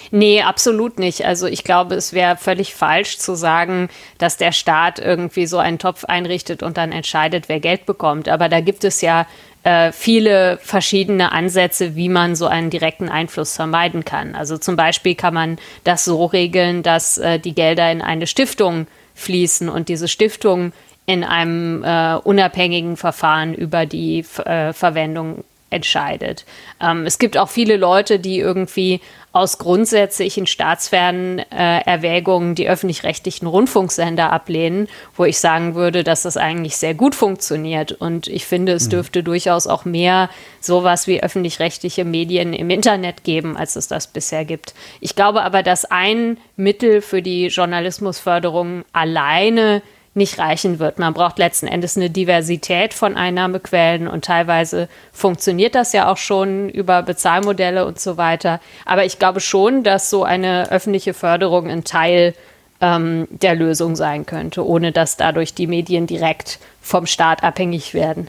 Nee, 0.10 0.42
absolut 0.42 1.00
nicht. 1.00 1.26
Also 1.26 1.48
ich 1.48 1.64
glaube, 1.64 1.96
es 1.96 2.14
wäre 2.14 2.38
völlig 2.38 2.74
falsch 2.74 3.18
zu 3.18 3.36
sagen, 3.36 3.90
dass 4.18 4.38
der 4.38 4.52
Staat 4.52 5.00
irgendwie 5.00 5.46
so 5.46 5.58
einen 5.60 5.80
Topf 5.80 6.06
einrichtet 6.06 6.64
und 6.64 6.78
dann 6.78 6.92
entscheidet, 6.92 7.48
wer 7.50 7.60
Geld 7.60 7.86
bekommt. 7.86 8.28
Aber 8.28 8.50
da 8.50 8.62
gibt 8.62 8.84
es 8.84 9.02
ja 9.02 9.28
äh, 9.64 9.92
viele 9.92 10.58
verschiedene 10.62 11.32
Ansätze, 11.32 11.96
wie 11.96 12.10
man 12.10 12.36
so 12.36 12.48
einen 12.48 12.70
direkten 12.70 13.10
Einfluss 13.10 13.56
vermeiden 13.56 14.04
kann. 14.06 14.36
Also 14.36 14.58
zum 14.58 14.76
Beispiel 14.76 15.16
kann 15.16 15.34
man 15.34 15.60
das 15.84 16.04
so 16.04 16.26
regeln, 16.26 16.84
dass 16.84 17.18
äh, 17.18 17.40
die 17.40 17.54
Gelder 17.54 17.92
in 17.92 18.02
eine 18.02 18.28
Stiftung 18.28 18.88
fließen 19.14 19.70
und 19.70 19.90
diese 19.90 20.08
Stiftung 20.08 20.74
in 21.06 21.24
einem 21.24 21.84
äh, 21.84 22.16
unabhängigen 22.16 22.98
Verfahren 22.98 23.54
über 23.54 23.86
die 23.86 24.26
äh, 24.46 24.74
Verwendung 24.74 25.44
entscheidet. 25.72 26.46
Ähm, 26.80 27.06
es 27.06 27.18
gibt 27.18 27.38
auch 27.38 27.50
viele 27.50 27.78
Leute, 27.78 28.20
die 28.20 28.38
irgendwie 28.38 29.02
aus 29.34 29.58
grundsätzlichen 29.58 30.46
staatsfernen 30.46 31.40
äh, 31.40 31.80
Erwägungen 31.86 32.54
die 32.54 32.68
öffentlich-rechtlichen 32.68 33.48
Rundfunksender 33.48 34.32
ablehnen, 34.32 34.90
wo 35.16 35.24
ich 35.24 35.40
sagen 35.40 35.74
würde, 35.74 36.04
dass 36.04 36.24
das 36.24 36.36
eigentlich 36.36 36.76
sehr 36.76 36.94
gut 36.94 37.16
funktioniert. 37.16 37.94
Und 37.94 38.28
ich 38.28 38.46
finde, 38.46 38.74
es 38.74 38.88
mhm. 38.88 38.92
dürfte 38.92 39.24
durchaus 39.24 39.68
auch 39.68 39.86
mehr 39.86 40.30
sowas 40.60 41.08
wie 41.08 41.24
öffentlich-rechtliche 41.24 42.04
Medien 42.04 42.54
im 42.54 42.70
Internet 42.70 43.24
geben, 43.24 43.56
als 43.56 43.78
es 43.78 43.88
das 43.88 44.08
bisher 44.08 44.44
gibt. 44.44 44.74
Ich 45.00 45.16
glaube 45.16 45.44
aber, 45.44 45.64
dass 45.64 45.86
ein 45.86 46.38
Mittel 46.58 47.02
für 47.02 47.22
die 47.22 47.48
Journalismusförderung 47.48 48.84
alleine 48.92 49.82
nicht 50.14 50.40
reichen 50.40 50.80
wird. 50.80 51.00
Man 51.00 51.14
braucht 51.14 51.40
letzten 51.40 51.68
Endes 51.68 51.96
eine 51.96 52.10
Diversität 52.10 52.94
von 52.94 53.16
Einnahmequellen 53.16 54.08
und 54.08 54.26
teilweise 54.26 54.90
funktioniert 55.14 55.74
das 55.74 55.94
ja 55.94 56.12
auch 56.12 56.18
schon 56.18 56.70
über 56.70 57.02
Bezahlmodelle 57.02 57.86
und 57.86 58.00
so 58.00 58.18
weiter. 58.18 58.60
Aber 58.86 59.06
ich 59.06 59.20
glaube 59.20 59.40
schon, 59.40 59.84
dass 59.84 60.10
so 60.10 60.24
eine 60.24 60.70
öffentliche 60.70 61.14
Förderung 61.14 61.70
ein 61.70 61.86
Teil 61.86 62.34
ähm, 62.82 63.28
der 63.30 63.56
Lösung 63.56 63.96
sein 63.96 64.26
könnte, 64.26 64.66
ohne 64.66 64.92
dass 64.92 65.16
dadurch 65.16 65.54
die 65.54 65.68
Medien 65.68 66.08
direkt 66.08 66.60
vom 66.82 67.06
Staat 67.06 67.44
abhängig 67.44 67.94
werden. 67.94 68.28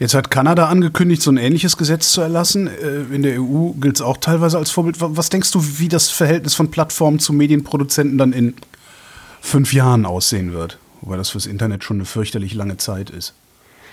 Jetzt 0.00 0.14
hat 0.14 0.30
Kanada 0.30 0.66
angekündigt, 0.66 1.22
so 1.22 1.30
ein 1.30 1.36
ähnliches 1.36 1.76
Gesetz 1.76 2.10
zu 2.10 2.20
erlassen. 2.20 2.66
Äh, 2.66 3.14
in 3.14 3.22
der 3.22 3.40
EU 3.40 3.72
gilt 3.80 3.96
es 3.96 4.02
auch 4.02 4.16
teilweise 4.16 4.58
als 4.58 4.70
Vorbild. 4.72 4.96
Was 4.98 5.28
denkst 5.28 5.52
du, 5.52 5.62
wie 5.78 5.88
das 5.88 6.08
Verhältnis 6.08 6.54
von 6.54 6.70
Plattformen 6.70 7.20
zu 7.20 7.32
Medienproduzenten 7.32 8.18
dann 8.18 8.32
in 8.32 8.54
fünf 9.40 9.72
Jahren 9.72 10.06
aussehen 10.06 10.52
wird. 10.52 10.78
Wobei 11.00 11.16
das 11.16 11.30
fürs 11.30 11.46
Internet 11.46 11.84
schon 11.84 11.98
eine 11.98 12.04
fürchterlich 12.04 12.54
lange 12.54 12.76
Zeit 12.76 13.10
ist. 13.10 13.34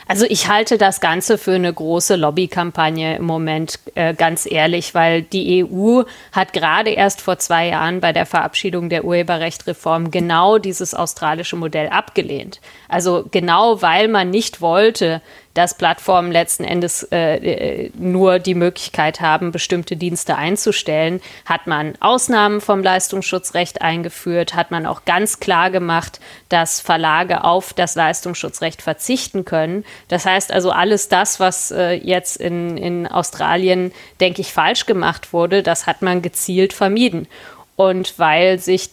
Also 0.09 0.25
ich 0.29 0.47
halte 0.47 0.77
das 0.77 1.01
Ganze 1.01 1.37
für 1.37 1.53
eine 1.53 1.73
große 1.73 2.15
Lobbykampagne 2.15 3.17
im 3.17 3.25
Moment, 3.25 3.79
äh, 3.95 4.13
ganz 4.13 4.49
ehrlich, 4.49 4.95
weil 4.95 5.21
die 5.21 5.65
EU 5.65 6.03
hat 6.31 6.53
gerade 6.53 6.91
erst 6.91 7.19
vor 7.19 7.39
zwei 7.39 7.67
Jahren 7.67 7.99
bei 7.99 8.13
der 8.13 8.25
Verabschiedung 8.25 8.87
der 8.87 9.03
Urheberrechtreform 9.03 10.09
genau 10.09 10.59
dieses 10.59 10.93
australische 10.93 11.57
Modell 11.57 11.89
abgelehnt. 11.89 12.61
Also 12.87 13.25
genau 13.31 13.81
weil 13.81 14.07
man 14.07 14.29
nicht 14.29 14.61
wollte, 14.61 15.21
dass 15.57 15.73
Plattformen 15.73 16.31
letzten 16.31 16.63
Endes 16.63 17.01
äh, 17.11 17.37
äh, 17.37 17.91
nur 17.97 18.37
die 18.37 18.53
Möglichkeit 18.53 19.21
haben, 19.21 19.51
bestimmte 19.51 19.95
Dienste 19.95 20.35
einzustellen, 20.35 21.19
hat 21.45 21.65
man 21.65 21.95
Ausnahmen 21.99 22.61
vom 22.61 22.83
Leistungsschutzrecht 22.83 23.81
eingeführt, 23.81 24.53
hat 24.53 24.69
man 24.69 24.85
auch 24.85 25.03
ganz 25.05 25.39
klar 25.39 25.71
gemacht, 25.71 26.19
dass 26.49 26.79
Verlage 26.79 27.43
auf 27.43 27.73
das 27.73 27.95
Leistungsschutzrecht 27.95 28.83
verzichten 28.83 29.45
können. 29.45 29.83
Das 30.09 30.27
heißt 30.27 30.51
also, 30.51 30.69
alles 30.69 31.09
das, 31.09 31.39
was 31.39 31.71
äh, 31.71 31.93
jetzt 31.93 32.37
in, 32.37 32.77
in 32.77 33.07
Australien, 33.07 33.91
denke 34.19 34.41
ich, 34.41 34.53
falsch 34.53 34.85
gemacht 34.85 35.33
wurde, 35.33 35.63
das 35.63 35.87
hat 35.87 36.03
man 36.03 36.21
gezielt 36.21 36.71
vermieden. 36.71 37.27
Und 37.75 38.19
weil 38.19 38.59
sich 38.59 38.91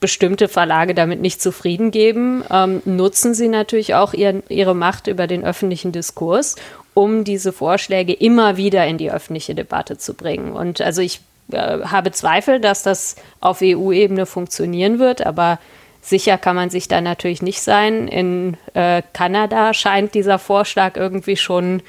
bestimmte 0.00 0.48
Verlage 0.48 0.94
damit 0.94 1.20
nicht 1.20 1.42
zufrieden 1.42 1.90
geben, 1.90 2.44
ähm, 2.50 2.82
nutzen 2.84 3.34
sie 3.34 3.48
natürlich 3.48 3.94
auch 3.94 4.14
ihren, 4.14 4.42
ihre 4.48 4.74
Macht 4.74 5.06
über 5.06 5.26
den 5.26 5.44
öffentlichen 5.44 5.92
Diskurs, 5.92 6.56
um 6.94 7.24
diese 7.24 7.52
Vorschläge 7.52 8.12
immer 8.12 8.56
wieder 8.56 8.86
in 8.86 8.98
die 8.98 9.10
öffentliche 9.10 9.54
Debatte 9.54 9.98
zu 9.98 10.14
bringen. 10.14 10.52
Und 10.52 10.80
also 10.80 11.02
ich 11.02 11.20
äh, 11.52 11.80
habe 11.80 12.12
Zweifel, 12.12 12.60
dass 12.60 12.82
das 12.82 13.16
auf 13.40 13.58
EU-Ebene 13.62 14.26
funktionieren 14.26 14.98
wird, 14.98 15.24
aber 15.24 15.58
sicher 16.00 16.38
kann 16.38 16.56
man 16.56 16.70
sich 16.70 16.88
da 16.88 17.00
natürlich 17.00 17.42
nicht 17.42 17.60
sein. 17.60 18.08
In 18.08 18.56
äh, 18.74 19.02
Kanada 19.12 19.74
scheint 19.74 20.14
dieser 20.14 20.38
Vorschlag 20.38 20.96
irgendwie 20.96 21.36
schon 21.36 21.82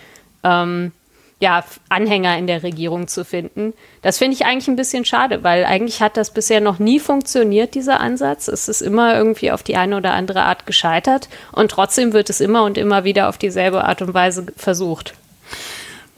ähm, 0.43 0.91
ja, 1.39 1.63
Anhänger 1.87 2.37
in 2.37 2.47
der 2.47 2.63
Regierung 2.63 3.07
zu 3.07 3.23
finden. 3.23 3.73
Das 4.01 4.17
finde 4.17 4.35
ich 4.35 4.45
eigentlich 4.45 4.67
ein 4.67 4.75
bisschen 4.75 5.05
schade, 5.05 5.43
weil 5.43 5.63
eigentlich 5.63 6.01
hat 6.01 6.17
das 6.17 6.33
bisher 6.33 6.59
noch 6.59 6.79
nie 6.79 6.99
funktioniert, 6.99 7.75
dieser 7.75 8.01
Ansatz. 8.01 8.49
Es 8.49 8.67
ist 8.67 8.81
immer 8.81 9.15
irgendwie 9.15 9.51
auf 9.51 9.63
die 9.63 9.77
eine 9.77 9.95
oder 9.95 10.13
andere 10.13 10.43
Art 10.43 10.65
gescheitert 10.65 11.29
und 11.53 11.71
trotzdem 11.71 12.11
wird 12.11 12.29
es 12.29 12.41
immer 12.41 12.63
und 12.63 12.77
immer 12.77 13.05
wieder 13.05 13.29
auf 13.29 13.37
dieselbe 13.37 13.85
Art 13.85 14.01
und 14.01 14.13
Weise 14.13 14.47
versucht. 14.57 15.13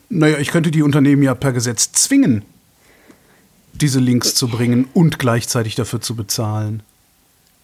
Naja, 0.09 0.39
ich 0.39 0.49
könnte 0.49 0.71
die 0.71 0.81
Unternehmen 0.81 1.21
ja 1.21 1.35
per 1.35 1.53
Gesetz 1.53 1.91
zwingen, 1.91 2.43
diese 3.73 3.99
Links 3.99 4.33
zu 4.33 4.47
bringen 4.47 4.89
und 4.93 5.19
gleichzeitig 5.19 5.75
dafür 5.75 6.01
zu 6.01 6.15
bezahlen. 6.15 6.81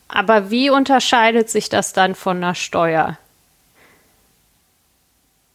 Aber 0.07 0.51
wie 0.51 0.69
unterscheidet 0.69 1.49
sich 1.49 1.69
das 1.69 1.91
dann 1.91 2.15
von 2.15 2.37
einer 2.37 2.55
Steuer? 2.55 3.17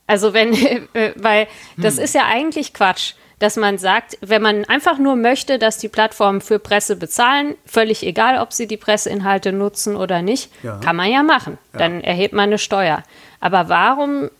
Also 0.06 0.34
wenn, 0.34 0.52
äh, 0.94 1.12
weil 1.16 1.46
das 1.76 1.96
hm. 1.96 2.04
ist 2.04 2.14
ja 2.14 2.26
eigentlich 2.26 2.74
Quatsch, 2.74 3.14
dass 3.42 3.56
man 3.56 3.76
sagt, 3.76 4.18
wenn 4.20 4.40
man 4.40 4.64
einfach 4.66 4.98
nur 4.98 5.16
möchte, 5.16 5.58
dass 5.58 5.76
die 5.76 5.88
Plattformen 5.88 6.40
für 6.40 6.60
Presse 6.60 6.94
bezahlen, 6.94 7.56
völlig 7.66 8.04
egal, 8.04 8.38
ob 8.38 8.52
sie 8.52 8.68
die 8.68 8.76
Presseinhalte 8.76 9.52
nutzen 9.52 9.96
oder 9.96 10.22
nicht, 10.22 10.52
ja. 10.62 10.78
kann 10.78 10.94
man 10.94 11.10
ja 11.10 11.24
machen. 11.24 11.58
Ja. 11.72 11.80
Dann 11.80 12.04
erhebt 12.04 12.34
man 12.34 12.44
eine 12.44 12.58
Steuer. 12.58 13.02
Aber 13.40 13.68
warum, 13.68 14.30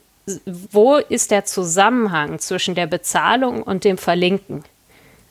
wo 0.46 0.96
ist 0.96 1.32
der 1.32 1.44
Zusammenhang 1.44 2.38
zwischen 2.38 2.76
der 2.76 2.86
Bezahlung 2.86 3.64
und 3.64 3.82
dem 3.82 3.98
Verlinken? 3.98 4.62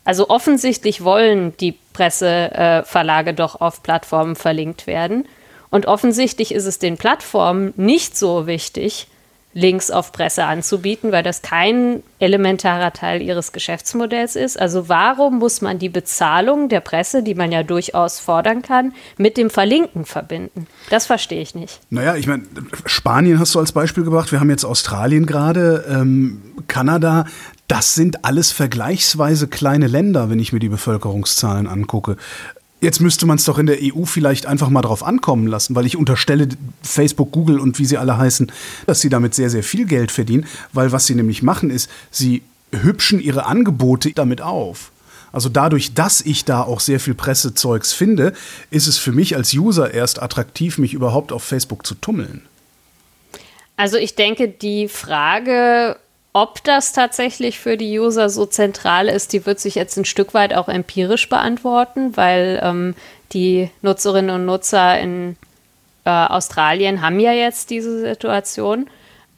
Also 0.04 0.30
offensichtlich 0.30 1.06
wollen 1.06 1.56
die 1.58 1.78
Presseverlage 1.94 3.30
äh, 3.30 3.34
doch 3.34 3.62
auf 3.62 3.84
Plattformen 3.84 4.36
verlinkt 4.36 4.86
werden. 4.86 5.26
Und 5.70 5.86
offensichtlich 5.86 6.54
ist 6.54 6.66
es 6.66 6.78
den 6.78 6.98
Plattformen 6.98 7.74
nicht 7.78 8.18
so 8.18 8.48
wichtig, 8.48 9.08
Links 9.54 9.92
auf 9.92 10.12
Presse 10.12 10.46
anzubieten, 10.46 11.12
weil 11.12 11.24
das 11.24 11.42
kein 11.42 12.04
elementarer 12.20 12.94
Teil 12.94 13.22
ihres 13.22 13.52
Geschäftsmodells 13.52 14.36
ist. 14.36 14.60
Also 14.60 14.88
warum 14.88 15.40
muss 15.40 15.62
man 15.62 15.80
die 15.80 15.90
Bezahlung 15.90 16.70
der 16.70 16.80
Presse, 16.80 17.22
die 17.24 17.36
man 17.36 17.52
ja 17.52 17.64
durchaus 17.64 18.20
fordern 18.20 18.62
kann, 18.62 18.94
mit 19.18 19.38
dem 19.38 19.50
Verlinken 19.50 20.06
verbinden? 20.06 20.68
Das 20.90 21.06
verstehe 21.06 21.42
ich 21.42 21.54
nicht. 21.56 21.80
Naja, 21.90 22.16
ich 22.16 22.28
meine, 22.28 22.44
Spanien 22.86 23.40
hast 23.40 23.56
du 23.56 23.60
als 23.60 23.72
Beispiel 23.74 24.04
gebracht, 24.04 24.32
wir 24.32 24.40
haben 24.40 24.50
jetzt 24.50 24.64
Australien 24.64 25.26
gerade, 25.26 25.86
ähm, 25.90 26.42
Kanada. 26.68 27.26
Das 27.68 27.96
sind 27.96 28.26
alles 28.26 28.52
vergleichsweise 28.52 29.48
kleine 29.48 29.88
Länder, 29.88 30.30
wenn 30.30 30.40
ich 30.40 30.52
mir 30.54 30.60
die 30.60 30.70
Bevölkerungszahlen 30.70 31.68
angucke. 31.68 32.18
Jetzt 32.82 33.00
müsste 33.00 33.28
man 33.28 33.38
es 33.38 33.44
doch 33.44 33.60
in 33.60 33.68
der 33.68 33.78
EU 33.80 34.06
vielleicht 34.06 34.48
einfach 34.48 34.70
mal 34.70 34.82
drauf 34.82 35.04
ankommen 35.04 35.46
lassen, 35.46 35.76
weil 35.76 35.86
ich 35.86 35.98
unterstelle 35.98 36.48
Facebook, 36.82 37.32
Google 37.32 37.60
und 37.60 37.78
wie 37.78 37.86
sie 37.86 38.00
alle 38.00 38.18
heißen, 38.18 38.52
dass 38.88 39.02
sie 39.02 39.10
damit 39.10 39.36
sehr, 39.36 39.52
sehr 39.52 39.62
viel 39.62 39.86
Geld 39.86 40.12
verdienen, 40.12 40.48
weil 40.74 40.92
was 40.92 41.06
sie 41.06 41.14
nämlich 41.14 41.44
machen 41.44 41.70
ist, 41.70 41.92
sie 42.10 42.42
hübschen 42.72 43.20
ihre 43.20 43.46
Angebote 43.46 44.12
damit 44.14 44.42
auf. 44.42 44.92
Also 45.32 45.48
dadurch, 45.48 45.94
dass 45.94 46.22
ich 46.22 46.44
da 46.44 46.64
auch 46.64 46.80
sehr 46.80 47.00
viel 47.00 47.14
Pressezeugs 47.14 47.94
finde, 47.94 48.34
ist 48.72 48.88
es 48.88 48.98
für 48.98 49.12
mich 49.12 49.36
als 49.36 49.54
User 49.54 49.94
erst 49.94 50.22
attraktiv, 50.22 50.80
mich 50.80 50.96
überhaupt 50.96 51.32
auf 51.32 51.44
Facebook 51.44 51.86
zu 51.86 51.94
tummeln. 51.96 52.42
Also 53.78 53.98
ich 53.98 54.16
denke, 54.16 54.48
die 54.48 54.88
Frage, 54.88 55.98
ob 56.34 56.64
das 56.64 56.94
tatsächlich 56.94 57.60
für 57.60 57.78
die 57.78 58.00
User 58.00 58.30
so 58.30 58.46
zentral 58.46 59.08
ist, 59.10 59.34
die 59.34 59.46
wird 59.46 59.60
sich 59.60 59.76
jetzt 59.76 59.98
ein 59.98 60.06
Stück 60.06 60.34
weit 60.34 60.54
auch 60.54 60.70
empirisch 60.70 61.28
beantworten, 61.28 62.16
weil 62.16 62.60
ähm, 62.64 62.96
die 63.34 63.70
Nutzerinnen 63.82 64.34
und 64.36 64.46
Nutzer 64.46 65.00
in 65.00 65.36
äh, 66.06 66.10
Australien 66.10 67.02
haben 67.02 67.20
ja 67.20 67.34
jetzt 67.34 67.70
diese 67.70 68.00
Situation. 68.00 68.90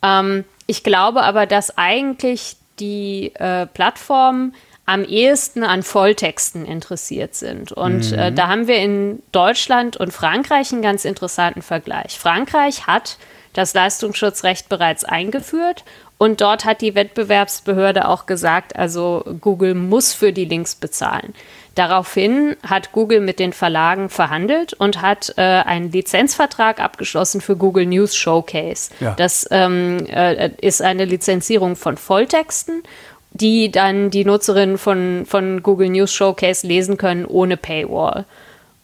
Ähm, 0.04 0.44
ich 0.68 0.84
glaube 0.84 1.24
aber, 1.24 1.46
dass 1.46 1.78
eigentlich 1.78 2.58
die 2.80 3.34
äh, 3.36 3.66
Plattformen 3.66 4.54
am 4.86 5.04
ehesten 5.06 5.64
an 5.64 5.82
Volltexten 5.82 6.66
interessiert 6.66 7.36
sind. 7.36 7.72
Und 7.72 8.12
äh, 8.12 8.16
mhm. 8.16 8.20
äh, 8.20 8.32
da 8.34 8.50
haben 8.50 8.68
wir 8.68 8.78
in 8.78 9.24
Deutschland 9.32 9.98
und 9.98 10.12
Frankreich 10.12 10.72
einen 10.72 10.82
ganz 10.82 11.06
interessanten 11.06 11.62
Vergleich. 11.62 12.20
Frankreich 12.20 12.86
hat 12.86 13.18
das 13.54 13.74
Leistungsschutzrecht 13.74 14.68
bereits 14.68 15.04
eingeführt 15.06 15.84
und 16.24 16.40
dort 16.40 16.64
hat 16.64 16.80
die 16.80 16.96
Wettbewerbsbehörde 16.96 18.08
auch 18.08 18.28
gesagt, 18.28 18.78
also 18.78 19.26
Google 19.42 19.74
muss 19.74 20.14
für 20.14 20.32
die 20.32 20.46
Links 20.46 20.74
bezahlen. 20.74 21.34
Daraufhin 21.76 22.56
hat 22.66 22.94
Google 22.94 23.20
mit 23.20 23.40
den 23.40 23.52
Verlagen 23.52 24.08
verhandelt 24.08 24.72
und 24.72 25.02
hat 25.02 25.34
äh, 25.36 25.42
einen 25.42 25.92
Lizenzvertrag 25.92 26.80
abgeschlossen 26.80 27.42
für 27.42 27.58
Google 27.58 27.88
News 27.88 28.16
Showcase. 28.16 28.92
Ja. 29.02 29.16
Das 29.16 29.46
ähm, 29.52 30.06
äh, 30.06 30.52
ist 30.62 30.82
eine 30.82 31.04
Lizenzierung 31.04 31.76
von 31.76 31.98
Volltexten, 31.98 32.84
die 33.32 33.70
dann 33.70 34.10
die 34.10 34.24
Nutzerinnen 34.24 34.78
von, 34.78 35.26
von 35.26 35.62
Google 35.62 35.90
News 35.90 36.14
Showcase 36.14 36.66
lesen 36.66 36.96
können 36.96 37.26
ohne 37.26 37.58
Paywall. 37.58 38.24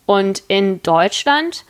Und 0.06 0.44
in 0.50 0.84
Deutschland 0.84 1.64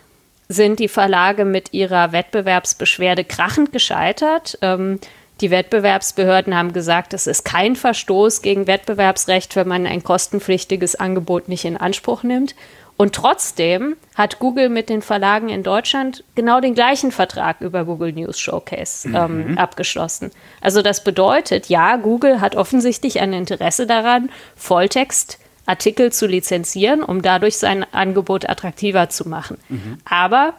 sind 0.47 0.79
die 0.79 0.87
Verlage 0.87 1.45
mit 1.45 1.73
ihrer 1.73 2.11
Wettbewerbsbeschwerde 2.11 3.23
krachend 3.23 3.71
gescheitert. 3.71 4.57
Ähm, 4.63 4.99
die 5.41 5.51
Wettbewerbsbehörden 5.51 6.55
haben 6.55 6.73
gesagt, 6.73 7.13
es 7.13 7.27
ist 7.27 7.45
kein 7.45 7.75
Verstoß 7.75 8.41
gegen 8.41 8.67
Wettbewerbsrecht, 8.67 9.55
wenn 9.55 9.67
man 9.67 9.85
ein 9.85 10.03
kostenpflichtiges 10.03 10.95
Angebot 10.95 11.47
nicht 11.49 11.65
in 11.65 11.77
Anspruch 11.77 12.23
nimmt. 12.23 12.55
Und 12.97 13.15
trotzdem 13.15 13.95
hat 14.15 14.39
Google 14.39 14.67
mit 14.67 14.89
den 14.89 15.01
Verlagen 15.01 15.47
in 15.47 15.63
Deutschland 15.63 16.25
genau 16.35 16.59
den 16.59 16.73
gleichen 16.73 17.13
Vertrag 17.13 17.61
über 17.61 17.85
Google 17.85 18.11
News 18.11 18.37
Showcase 18.37 19.07
ähm, 19.07 19.51
mhm. 19.51 19.57
abgeschlossen. 19.57 20.31
Also 20.59 20.81
das 20.81 21.01
bedeutet, 21.05 21.69
ja, 21.69 21.95
Google 21.95 22.41
hat 22.41 22.57
offensichtlich 22.57 23.21
ein 23.21 23.31
Interesse 23.31 23.87
daran, 23.87 24.29
Volltextartikel 24.57 26.11
zu 26.11 26.27
lizenzieren, 26.27 27.01
um 27.01 27.21
dadurch 27.21 27.57
sein 27.57 27.85
Angebot 27.93 28.49
attraktiver 28.49 29.07
zu 29.07 29.29
machen. 29.29 29.59
Mhm. 29.69 29.99
Aber 30.03 30.55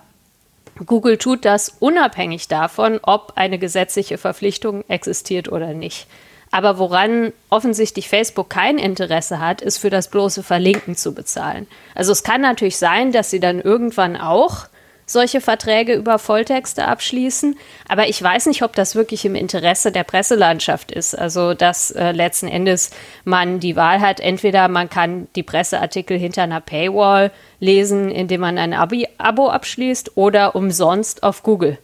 Google 0.87 1.19
tut 1.19 1.45
das 1.45 1.69
unabhängig 1.81 2.49
davon, 2.49 3.01
ob 3.03 3.33
eine 3.37 3.59
gesetzliche 3.59 4.19
Verpflichtung 4.19 4.85
existiert 4.89 5.51
oder 5.51 5.75
nicht. 5.75 6.07
Aber 6.51 6.79
woran 6.79 7.33
offensichtlich 7.49 8.09
Facebook 8.09 8.51
kein 8.51 8.79
Interesse 8.79 9.39
hat, 9.39 9.63
ist 9.63 9.79
für 9.79 9.91
das 9.91 10.09
bloße 10.09 10.43
Verlinken 10.43 10.97
zu 10.97 11.15
bezahlen. 11.15 11.69
Also 11.95 12.13
es 12.13 12.25
kann 12.25 12.41
natürlich 12.41 12.77
sein, 12.77 13.13
dass 13.13 13.31
sie 13.31 13.41
dann 13.41 13.61
irgendwann 13.61 14.17
auch 14.17 14.67
solche 15.13 15.41
Verträge 15.41 15.95
über 15.95 16.19
Volltexte 16.19 16.87
abschließen. 16.87 17.59
Aber 17.89 18.09
ich 18.09 18.23
weiß 18.23 18.47
nicht, 18.47 18.63
ob 18.63 18.75
das 18.75 18.95
wirklich 18.95 19.25
im 19.25 19.35
Interesse 19.35 19.93
der 19.93 20.05
Presselandschaft 20.05 20.93
ist. 20.93 21.19
Also, 21.19 21.55
dass 21.55 21.91
äh, 21.91 22.13
letzten 22.13 22.49
Endes 22.49 22.91
man 23.25 23.61
die 23.61 23.77
Wahl 23.77 24.01
hat, 24.01 24.21
entweder 24.21 24.69
man 24.69 24.89
kann 24.89 25.29
die 25.37 25.43
Presseartikel 25.43 26.19
hinter 26.19 26.43
einer 26.43 26.61
Paywall 26.61 27.31
lesen, 27.59 28.11
indem 28.11 28.41
man 28.41 28.59
ein 28.59 28.75
Abi 28.75 29.09
Abo 29.19 29.49
abschließt, 29.49 30.17
oder 30.17 30.55
umsonst 30.55 31.23
auf 31.23 31.43
Google. 31.43 31.79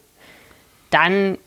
Dann 0.90 1.38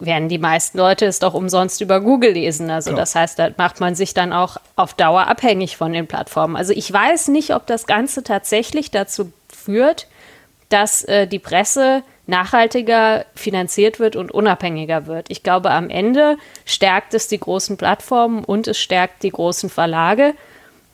werden 0.00 0.28
die 0.28 0.38
meisten 0.38 0.78
Leute 0.78 1.06
es 1.06 1.18
doch 1.18 1.34
umsonst 1.34 1.80
über 1.80 2.00
Google 2.00 2.32
lesen. 2.32 2.70
Also 2.70 2.90
ja. 2.90 2.96
das 2.96 3.14
heißt, 3.14 3.38
da 3.38 3.50
macht 3.56 3.80
man 3.80 3.94
sich 3.94 4.14
dann 4.14 4.32
auch 4.32 4.56
auf 4.76 4.94
Dauer 4.94 5.26
abhängig 5.26 5.76
von 5.76 5.92
den 5.92 6.06
Plattformen. 6.06 6.56
Also 6.56 6.72
ich 6.72 6.90
weiß 6.90 7.28
nicht, 7.28 7.54
ob 7.54 7.66
das 7.66 7.86
Ganze 7.86 8.24
tatsächlich 8.24 8.90
dazu 8.90 9.32
führt, 9.48 10.06
dass 10.70 11.04
äh, 11.04 11.26
die 11.26 11.38
Presse 11.38 12.02
nachhaltiger 12.26 13.26
finanziert 13.34 14.00
wird 14.00 14.16
und 14.16 14.30
unabhängiger 14.30 15.06
wird. 15.06 15.26
Ich 15.28 15.42
glaube, 15.42 15.70
am 15.72 15.90
Ende 15.90 16.38
stärkt 16.64 17.12
es 17.12 17.28
die 17.28 17.38
großen 17.38 17.76
Plattformen 17.76 18.44
und 18.44 18.66
es 18.68 18.78
stärkt 18.78 19.22
die 19.22 19.30
großen 19.30 19.68
Verlage. 19.68 20.34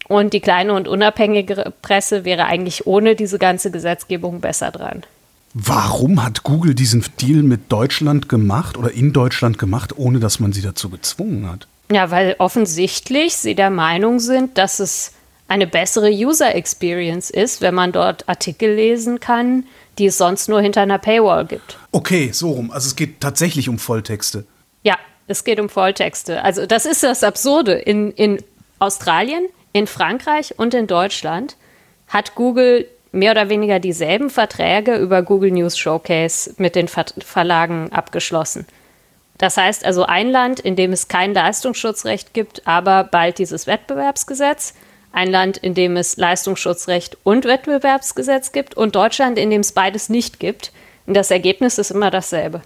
Und 0.09 0.33
die 0.33 0.41
kleine 0.41 0.73
und 0.73 0.89
unabhängige 0.89 1.73
Presse 1.83 2.25
wäre 2.25 2.47
eigentlich 2.47 2.87
ohne 2.87 3.17
diese 3.17 3.39
ganze 3.39 3.71
Gesetzgebung 3.71 4.41
besser 4.41 4.71
dran. 4.71 5.05
Warum 5.53 6.23
hat 6.23 6.43
Google 6.43 6.75
diesen 6.75 7.05
Deal 7.21 7.43
mit 7.43 7.73
Deutschland 7.73 8.29
gemacht 8.29 8.77
oder 8.77 8.93
in 8.93 9.13
Deutschland 9.13 9.59
gemacht, 9.59 9.95
ohne 9.97 10.21
dass 10.21 10.39
man 10.39 10.53
sie 10.53 10.63
dazu 10.63 10.91
gezwungen 10.91 11.51
hat? 11.51 11.67
Ja, 11.91 12.11
weil 12.11 12.37
offensichtlich 12.39 13.37
sie 13.37 13.55
der 13.55 13.71
Meinung 13.71 14.21
sind, 14.21 14.59
dass 14.59 14.81
es 14.81 15.13
eine 15.49 15.67
bessere 15.67 16.11
User 16.11 16.55
Experience 16.55 17.31
ist, 17.31 17.61
wenn 17.61 17.75
man 17.75 17.93
dort 17.93 18.29
Artikel 18.29 18.75
lesen 18.75 19.21
kann, 19.21 19.67
die 19.99 20.07
es 20.07 20.19
sonst 20.19 20.49
nur 20.49 20.61
hinter 20.61 20.83
einer 20.83 20.99
Paywall 20.99 21.47
gibt. 21.47 21.79
Okay, 21.93 22.31
so 22.33 22.51
rum. 22.51 22.71
Also 22.71 22.89
es 22.89 22.97
geht 22.97 23.21
tatsächlich 23.21 23.69
um 23.69 23.79
Volltexte. 23.79 24.45
Ja, 24.83 24.97
es 25.27 25.45
geht 25.45 25.61
um 25.61 25.69
Volltexte. 25.69 26.43
Also 26.43 26.67
das 26.67 26.85
ist 26.87 27.03
das 27.03 27.23
Absurde. 27.23 27.75
In, 27.75 28.11
in 28.13 28.43
Australien, 28.79 29.47
in 29.73 29.87
Frankreich 29.87 30.59
und 30.59 30.75
in 30.75 30.87
Deutschland 30.87 31.57
hat 32.09 32.35
Google 32.35 32.87
mehr 33.13 33.33
oder 33.33 33.49
weniger 33.49 33.79
dieselben 33.79 34.31
Verträge 34.31 34.97
über 34.97 35.23
Google 35.23 35.51
News 35.51 35.79
Showcase 35.79 36.55
mit 36.59 36.75
den 36.75 36.89
Ver 36.89 37.07
Verlagen 37.19 37.91
abgeschlossen. 37.93 38.67
Das 39.39 39.57
heißt 39.57 39.85
also 39.85 40.05
ein 40.05 40.31
Land, 40.31 40.61
in 40.61 40.77
dem 40.77 40.93
es 40.93 41.09
kein 41.09 41.35
Leistungsschutzrecht 41.35 42.33
gibt, 42.35 42.67
aber 42.67 43.05
bald 43.05 43.39
dieses 43.39 43.67
Wettbewerbsgesetz. 43.67 44.75
Ein 45.17 45.31
Land, 45.31 45.57
in 45.57 45.73
dem 45.73 45.97
es 45.97 46.19
Leistungsschutzrecht 46.19 47.17
und 47.25 47.47
Wettbewerbsgesetz 47.47 48.53
gibt 48.53 48.77
und 48.77 48.95
Deutschland, 48.95 49.39
in 49.39 49.49
dem 49.49 49.63
es 49.63 49.73
beides 49.73 50.11
nicht 50.11 50.39
gibt. 50.39 50.73
Und 51.07 51.15
das 51.15 51.31
Ergebnis 51.31 51.79
ist 51.79 51.91
immer 51.91 52.11
dasselbe. 52.11 52.61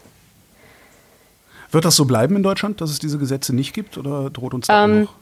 Wird 1.71 1.85
das 1.85 1.95
so 1.95 2.07
bleiben 2.07 2.35
in 2.35 2.43
Deutschland, 2.43 2.81
dass 2.81 2.91
es 2.91 2.99
diese 2.99 3.19
Gesetze 3.19 3.55
nicht 3.55 3.73
gibt 3.73 3.97
oder 3.99 4.31
droht 4.31 4.53
uns 4.53 4.67
da 4.67 4.85
ähm, 4.85 5.03
noch? 5.03 5.15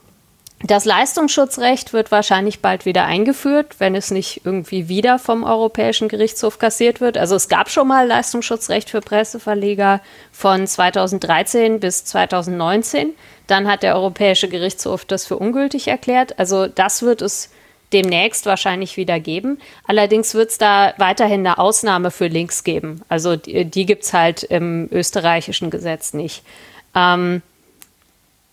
Das 0.60 0.84
Leistungsschutzrecht 0.84 1.92
wird 1.92 2.10
wahrscheinlich 2.10 2.60
bald 2.60 2.84
wieder 2.84 3.04
eingeführt, 3.04 3.76
wenn 3.78 3.94
es 3.94 4.10
nicht 4.10 4.40
irgendwie 4.44 4.88
wieder 4.88 5.20
vom 5.20 5.44
Europäischen 5.44 6.08
Gerichtshof 6.08 6.58
kassiert 6.58 7.00
wird. 7.00 7.16
Also 7.16 7.36
es 7.36 7.48
gab 7.48 7.70
schon 7.70 7.86
mal 7.86 8.08
Leistungsschutzrecht 8.08 8.90
für 8.90 9.00
Presseverleger 9.00 10.00
von 10.32 10.66
2013 10.66 11.78
bis 11.78 12.04
2019. 12.06 13.14
Dann 13.46 13.68
hat 13.68 13.84
der 13.84 13.94
Europäische 13.94 14.48
Gerichtshof 14.48 15.04
das 15.04 15.26
für 15.26 15.36
ungültig 15.36 15.86
erklärt. 15.86 16.40
Also 16.40 16.66
das 16.66 17.02
wird 17.02 17.22
es 17.22 17.50
demnächst 17.92 18.44
wahrscheinlich 18.44 18.96
wieder 18.96 19.20
geben. 19.20 19.58
Allerdings 19.86 20.34
wird 20.34 20.50
es 20.50 20.58
da 20.58 20.92
weiterhin 20.98 21.46
eine 21.46 21.58
Ausnahme 21.58 22.10
für 22.10 22.26
Links 22.26 22.64
geben. 22.64 23.02
Also 23.08 23.36
die, 23.36 23.64
die 23.64 23.86
gibt 23.86 24.02
es 24.02 24.12
halt 24.12 24.42
im 24.42 24.88
österreichischen 24.90 25.70
Gesetz 25.70 26.14
nicht. 26.14 26.42
Ähm, 26.96 27.42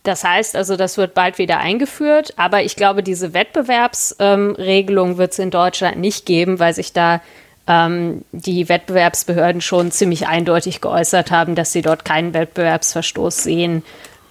das 0.07 0.23
heißt 0.23 0.55
also, 0.55 0.77
das 0.77 0.97
wird 0.97 1.13
bald 1.13 1.37
wieder 1.37 1.59
eingeführt, 1.59 2.33
aber 2.37 2.63
ich 2.63 2.75
glaube, 2.75 3.03
diese 3.03 3.33
Wettbewerbsregelung 3.33 5.11
ähm, 5.11 5.17
wird 5.17 5.33
es 5.33 5.39
in 5.39 5.51
Deutschland 5.51 5.97
nicht 5.97 6.25
geben, 6.25 6.59
weil 6.59 6.73
sich 6.73 6.93
da 6.93 7.21
ähm, 7.67 8.23
die 8.31 8.69
Wettbewerbsbehörden 8.69 9.61
schon 9.61 9.91
ziemlich 9.91 10.27
eindeutig 10.27 10.81
geäußert 10.81 11.31
haben, 11.31 11.55
dass 11.55 11.71
sie 11.71 11.81
dort 11.81 12.05
keinen 12.05 12.33
Wettbewerbsverstoß 12.33 13.43
sehen. 13.43 13.83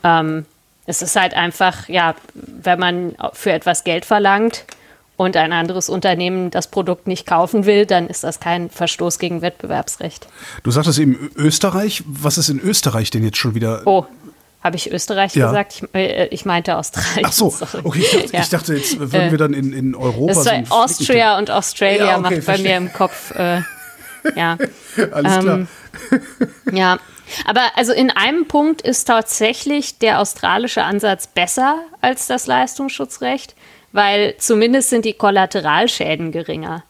Ähm, 0.05 0.47
es 0.87 1.03
ist 1.03 1.17
halt 1.17 1.35
einfach, 1.35 1.89
ja, 1.89 2.15
wenn 2.35 2.79
man 2.79 3.17
für 3.33 3.53
etwas 3.53 3.85
Geld 3.85 4.05
verlangt 4.05 4.65
und 5.17 5.37
ein 5.37 5.53
anderes 5.53 5.89
Unternehmen 5.89 6.51
das 6.51 6.69
Produkt 6.69 7.07
nicht 7.07 7.27
kaufen 7.27 7.67
will, 7.67 7.87
dann 7.87 8.09
ist 8.09 8.23
das 8.23 8.39
kein 8.39 8.71
Verstoß 8.71 9.19
gegen 9.19 9.43
Wettbewerbsrecht. 9.43 10.29
Du 10.63 10.71
sagtest 10.71 10.99
eben 10.99 11.31
Österreich. 11.37 12.05
Was 12.07 12.39
ist 12.39 12.49
in 12.49 12.61
Österreich 12.61 13.11
denn 13.11 13.25
jetzt 13.25 13.39
schon 13.39 13.55
wieder? 13.55 13.83
Oh, 13.87 14.05
habe 14.65 14.77
ich 14.77 14.91
Österreich 14.91 15.37
ja. 15.37 15.49
gesagt? 15.49 15.83
Ich, 15.83 15.95
äh, 15.95 16.27
ich, 16.29 16.47
meinte 16.47 16.77
Australien. 16.77 17.27
Ach 17.27 17.33
so, 17.33 17.55
okay. 17.85 18.01
Ich 18.01 18.11
dachte, 18.11 18.33
ja. 18.33 18.41
ich 18.41 18.49
dachte 18.49 18.75
jetzt 18.75 18.99
würden 18.99 19.31
wir 19.31 19.39
dann 19.39 19.53
in, 19.53 19.75
in 19.75 19.95
Europa. 19.95 20.33
Das 20.33 20.45
so 20.45 20.51
Austria 20.75 21.39
und 21.39 21.51
Australia 21.51 22.07
ja, 22.07 22.13
okay, 22.15 22.23
macht 22.23 22.45
verstehe. 22.45 22.65
bei 22.65 22.71
mir 22.71 22.77
im 22.79 22.93
Kopf. 22.93 23.31
Äh, 23.33 23.61
ja. 24.35 24.57
Alles 25.13 25.37
ähm, 25.37 25.69
klar. 26.09 26.21
ja. 26.73 26.99
Aber 27.47 27.61
also 27.77 27.93
in 27.93 28.11
einem 28.11 28.49
Punkt 28.49 28.81
ist 28.81 29.05
tatsächlich 29.05 29.99
der 29.99 30.21
australische 30.21 30.83
Ansatz 30.83 31.27
besser 31.27 31.81
als 32.01 32.27
das 32.27 32.47
Leistungsschutzrecht, 32.47 33.55
weil 33.93 34.35
zumindest 34.39 34.91
sind 34.91 35.05
die 35.05 35.15
Kollateralschäden 35.15 36.33
geringer. 36.33 36.85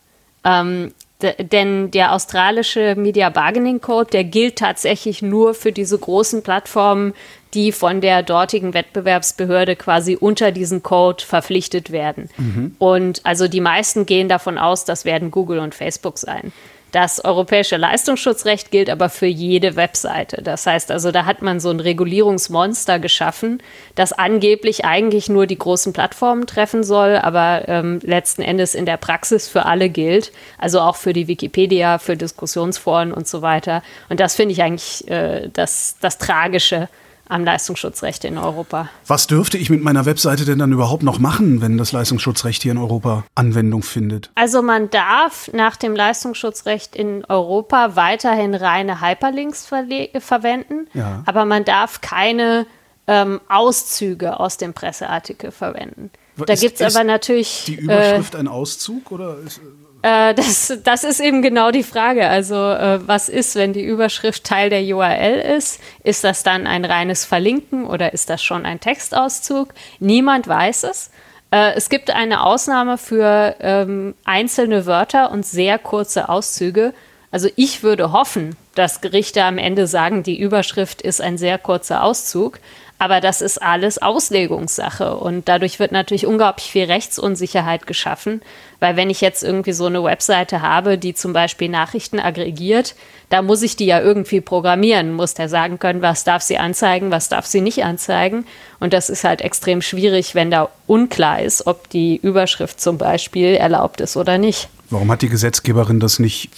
Ähm, 0.44 0.92
denn 1.38 1.90
der 1.90 2.12
australische 2.12 2.94
Media 2.96 3.30
Bargaining 3.30 3.80
Code, 3.80 4.10
der 4.10 4.24
gilt 4.24 4.56
tatsächlich 4.56 5.22
nur 5.22 5.54
für 5.54 5.72
diese 5.72 5.98
großen 5.98 6.42
Plattformen, 6.42 7.14
die 7.54 7.72
von 7.72 8.00
der 8.00 8.22
dortigen 8.22 8.74
Wettbewerbsbehörde 8.74 9.76
quasi 9.76 10.16
unter 10.16 10.50
diesen 10.50 10.82
Code 10.82 11.24
verpflichtet 11.24 11.92
werden. 11.92 12.28
Mhm. 12.37 12.76
Und 12.78 13.20
also 13.24 13.48
die 13.48 13.60
meisten 13.60 14.06
gehen 14.06 14.28
davon 14.28 14.58
aus, 14.58 14.84
das 14.84 15.04
werden 15.04 15.30
Google 15.30 15.60
und 15.60 15.74
Facebook 15.74 16.18
sein. 16.18 16.52
Das 16.94 17.24
europäische 17.24 17.76
Leistungsschutzrecht 17.76 18.70
gilt 18.70 18.88
aber 18.88 19.09
für 19.09 19.26
jede 19.26 19.74
Webseite. 19.74 20.42
Das 20.42 20.64
heißt 20.64 20.92
also, 20.92 21.11
da 21.11 21.24
hat 21.24 21.42
man 21.42 21.59
so 21.59 21.70
ein 21.70 21.80
Regulierungsmonster 21.80 23.00
geschaffen, 23.00 23.61
das 23.96 24.12
angeblich 24.12 24.85
eigentlich 24.85 25.28
nur 25.28 25.48
die 25.48 25.59
großen 25.59 25.92
Plattformen 25.92 26.46
treffen 26.46 26.85
soll, 26.85 27.16
aber 27.16 27.64
ähm, 27.66 27.98
letzten 28.04 28.42
Endes 28.42 28.76
in 28.76 28.87
der 28.87 28.96
Praxis 28.96 29.48
für 29.48 29.66
alle 29.66 29.88
gilt. 29.88 30.30
Also 30.57 30.78
auch 30.78 30.94
für 30.94 31.12
die 31.12 31.26
Wikipedia, 31.26 31.98
für 31.98 32.16
Diskussionsforen 32.16 33.12
und 33.12 33.26
so 33.26 33.42
weiter. 33.42 33.83
Und 34.09 34.20
das 34.20 34.37
finde 34.37 34.52
ich 34.52 34.62
eigentlich 34.62 35.11
äh, 35.11 35.48
das, 35.52 35.96
das 36.00 36.18
Tragische 36.18 36.88
am 37.28 37.44
Leistungsschutzrecht 37.44 38.24
in 38.24 38.38
Europa. 38.38 38.88
Was 39.06 39.26
dürfte 39.26 39.58
ich 39.58 39.70
mit 39.70 39.82
meiner 39.82 40.06
Webseite 40.06 40.44
denn 40.44 40.58
dann 40.58 40.72
überhaupt 40.72 41.02
noch 41.02 41.18
machen, 41.18 41.60
wenn 41.60 41.78
das 41.78 41.92
Leistungsschutzrecht 41.92 42.62
hier 42.62 42.72
in 42.72 42.78
Europa 42.78 43.24
Anwendung 43.34 43.82
findet? 43.82 44.30
Also 44.34 44.62
man 44.62 44.90
darf 44.90 45.50
nach 45.52 45.76
dem 45.76 45.94
Leistungsschutzrecht 45.96 46.94
in 46.94 47.24
Europa 47.24 47.96
weiterhin 47.96 48.54
reine 48.54 49.00
Hyperlinks 49.00 49.66
verwenden, 49.66 50.88
ja. 50.94 51.22
aber 51.26 51.44
man 51.44 51.64
darf 51.64 52.00
keine 52.00 52.66
ähm, 53.06 53.40
Auszüge 53.48 54.40
aus 54.40 54.56
dem 54.56 54.74
Presseartikel 54.74 55.50
verwenden. 55.50 56.10
Da 56.37 56.54
gibt 56.54 56.80
es 56.80 56.96
aber 56.96 57.04
natürlich. 57.04 57.64
Die 57.66 57.76
Überschrift 57.76 58.34
äh, 58.34 58.38
ein 58.38 58.48
Auszug 58.48 59.12
oder 59.12 59.38
ist, 59.38 59.60
äh, 60.04 60.34
das, 60.34 60.70
das 60.84 61.02
ist 61.02 61.18
eben 61.20 61.40
genau 61.40 61.70
die 61.70 61.82
Frage. 61.82 62.28
Also, 62.28 62.54
äh, 62.54 63.00
was 63.08 63.30
ist, 63.30 63.56
wenn 63.56 63.72
die 63.72 63.82
Überschrift 63.82 64.44
Teil 64.44 64.68
der 64.68 64.82
URL 64.82 65.56
ist? 65.56 65.80
Ist 66.02 66.24
das 66.24 66.42
dann 66.42 66.66
ein 66.66 66.84
reines 66.84 67.24
Verlinken 67.24 67.86
oder 67.86 68.12
ist 68.12 68.28
das 68.28 68.44
schon 68.44 68.66
ein 68.66 68.80
Textauszug? 68.80 69.72
Niemand 70.00 70.46
weiß 70.46 70.82
es. 70.84 71.10
Äh, 71.50 71.72
es 71.76 71.88
gibt 71.88 72.10
eine 72.10 72.44
Ausnahme 72.44 72.98
für 72.98 73.56
ähm, 73.60 74.14
einzelne 74.26 74.84
Wörter 74.84 75.30
und 75.30 75.46
sehr 75.46 75.78
kurze 75.78 76.28
Auszüge. 76.28 76.92
Also 77.30 77.48
ich 77.56 77.82
würde 77.82 78.12
hoffen, 78.12 78.56
dass 78.74 79.00
Gerichte 79.00 79.42
am 79.42 79.56
Ende 79.56 79.86
sagen, 79.86 80.22
die 80.22 80.38
Überschrift 80.38 81.00
ist 81.00 81.22
ein 81.22 81.38
sehr 81.38 81.56
kurzer 81.56 82.02
Auszug. 82.04 82.60
Aber 83.04 83.20
das 83.20 83.42
ist 83.42 83.60
alles 83.60 84.00
Auslegungssache 84.00 85.16
und 85.16 85.46
dadurch 85.46 85.78
wird 85.78 85.92
natürlich 85.92 86.24
unglaublich 86.24 86.70
viel 86.70 86.84
Rechtsunsicherheit 86.84 87.86
geschaffen, 87.86 88.40
weil 88.80 88.96
wenn 88.96 89.10
ich 89.10 89.20
jetzt 89.20 89.42
irgendwie 89.42 89.74
so 89.74 89.84
eine 89.84 90.02
Webseite 90.02 90.62
habe, 90.62 90.96
die 90.96 91.12
zum 91.12 91.34
Beispiel 91.34 91.68
Nachrichten 91.68 92.18
aggregiert, 92.18 92.94
da 93.28 93.42
muss 93.42 93.60
ich 93.60 93.76
die 93.76 93.84
ja 93.84 94.00
irgendwie 94.00 94.40
programmieren, 94.40 95.12
muss 95.12 95.34
der 95.34 95.50
sagen 95.50 95.78
können, 95.78 96.00
was 96.00 96.24
darf 96.24 96.40
sie 96.40 96.56
anzeigen, 96.56 97.10
was 97.10 97.28
darf 97.28 97.44
sie 97.44 97.60
nicht 97.60 97.84
anzeigen. 97.84 98.46
Und 98.80 98.94
das 98.94 99.10
ist 99.10 99.22
halt 99.22 99.42
extrem 99.42 99.82
schwierig, 99.82 100.34
wenn 100.34 100.50
da 100.50 100.70
unklar 100.86 101.42
ist, 101.42 101.66
ob 101.66 101.90
die 101.90 102.16
Überschrift 102.16 102.80
zum 102.80 102.96
Beispiel 102.96 103.54
erlaubt 103.54 104.00
ist 104.00 104.16
oder 104.16 104.38
nicht. 104.38 104.70
Warum 104.88 105.12
hat 105.12 105.20
die 105.20 105.28
Gesetzgeberin 105.28 106.00
das 106.00 106.20
nicht 106.20 106.48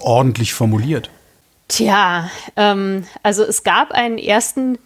ordentlich 0.00 0.54
formuliert? 0.54 1.10
Tja, 1.68 2.30
ähm, 2.56 3.04
also 3.22 3.42
es 3.44 3.64
gab 3.64 3.92
einen 3.92 4.16
ersten 4.16 4.78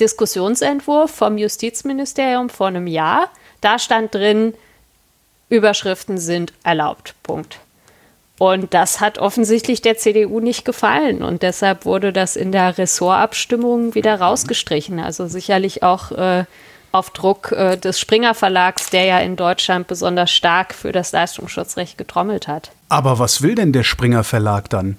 Diskussionsentwurf 0.00 1.10
vom 1.10 1.38
Justizministerium 1.38 2.48
vor 2.48 2.68
einem 2.68 2.86
Jahr. 2.86 3.28
Da 3.60 3.78
stand 3.78 4.14
drin, 4.14 4.54
Überschriften 5.48 6.18
sind 6.18 6.52
erlaubt. 6.62 7.14
Punkt. 7.22 7.58
Und 8.38 8.74
das 8.74 9.00
hat 9.00 9.18
offensichtlich 9.18 9.80
der 9.80 9.96
CDU 9.96 10.40
nicht 10.40 10.64
gefallen. 10.64 11.22
Und 11.22 11.42
deshalb 11.42 11.84
wurde 11.84 12.12
das 12.12 12.34
in 12.34 12.50
der 12.50 12.76
Ressortabstimmung 12.78 13.94
wieder 13.94 14.20
rausgestrichen. 14.20 14.98
Also 14.98 15.28
sicherlich 15.28 15.84
auch 15.84 16.10
äh, 16.10 16.44
auf 16.90 17.10
Druck 17.10 17.52
äh, 17.52 17.76
des 17.76 18.00
Springer 18.00 18.34
Verlags, 18.34 18.90
der 18.90 19.04
ja 19.04 19.18
in 19.20 19.36
Deutschland 19.36 19.86
besonders 19.86 20.32
stark 20.32 20.74
für 20.74 20.90
das 20.90 21.12
Leistungsschutzrecht 21.12 21.96
getrommelt 21.96 22.48
hat. 22.48 22.70
Aber 22.88 23.18
was 23.18 23.42
will 23.42 23.54
denn 23.54 23.72
der 23.72 23.84
Springer 23.84 24.24
Verlag 24.24 24.68
dann? 24.70 24.96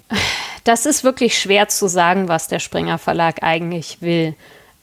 Das 0.63 0.85
ist 0.85 1.03
wirklich 1.03 1.37
schwer 1.37 1.67
zu 1.67 1.87
sagen, 1.87 2.27
was 2.27 2.47
der 2.47 2.59
Springer 2.59 2.97
Verlag 2.97 3.43
eigentlich 3.43 4.01
will. 4.01 4.33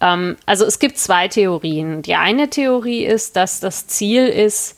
Ähm, 0.03 0.37
also 0.45 0.67
es 0.67 0.79
gibt 0.79 0.99
zwei 0.99 1.29
Theorien. 1.29 2.03
Die 2.03 2.17
eine 2.17 2.51
Theorie 2.51 3.05
ist, 3.07 3.37
dass 3.37 3.61
das 3.61 3.87
Ziel 3.87 4.27
ist, 4.27 4.77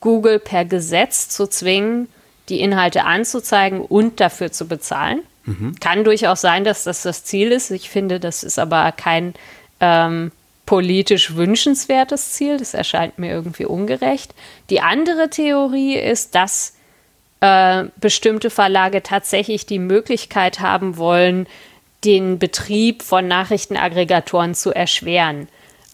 Google 0.00 0.38
per 0.38 0.64
Gesetz 0.64 1.28
zu 1.30 1.46
zwingen, 1.46 2.08
die 2.48 2.60
Inhalte 2.60 3.04
anzuzeigen 3.04 3.80
und 3.80 4.20
dafür 4.20 4.52
zu 4.52 4.68
bezahlen. 4.68 5.22
Mhm. 5.44 5.76
Kann 5.80 6.04
durchaus 6.04 6.40
sein, 6.40 6.64
dass 6.64 6.84
das 6.84 7.02
das 7.02 7.24
Ziel 7.24 7.52
ist. 7.52 7.70
Ich 7.70 7.88
finde, 7.88 8.20
das 8.20 8.42
ist 8.42 8.58
aber 8.58 8.92
kein 8.92 9.34
ähm, 9.80 10.32
politisch 10.66 11.34
wünschenswertes 11.34 12.32
Ziel. 12.32 12.58
Das 12.58 12.74
erscheint 12.74 13.18
mir 13.18 13.30
irgendwie 13.30 13.64
ungerecht. 13.64 14.34
Die 14.70 14.80
andere 14.80 15.30
Theorie 15.30 15.96
ist, 15.96 16.34
dass 16.34 16.74
äh, 17.40 17.84
bestimmte 17.96 18.50
Verlage 18.50 19.02
tatsächlich 19.02 19.66
die 19.66 19.78
Möglichkeit 19.78 20.60
haben 20.60 20.96
wollen, 20.96 21.46
den 22.04 22.38
Betrieb 22.38 23.02
von 23.02 23.26
Nachrichtenaggregatoren 23.26 24.54
zu 24.54 24.72
erschweren. 24.72 25.48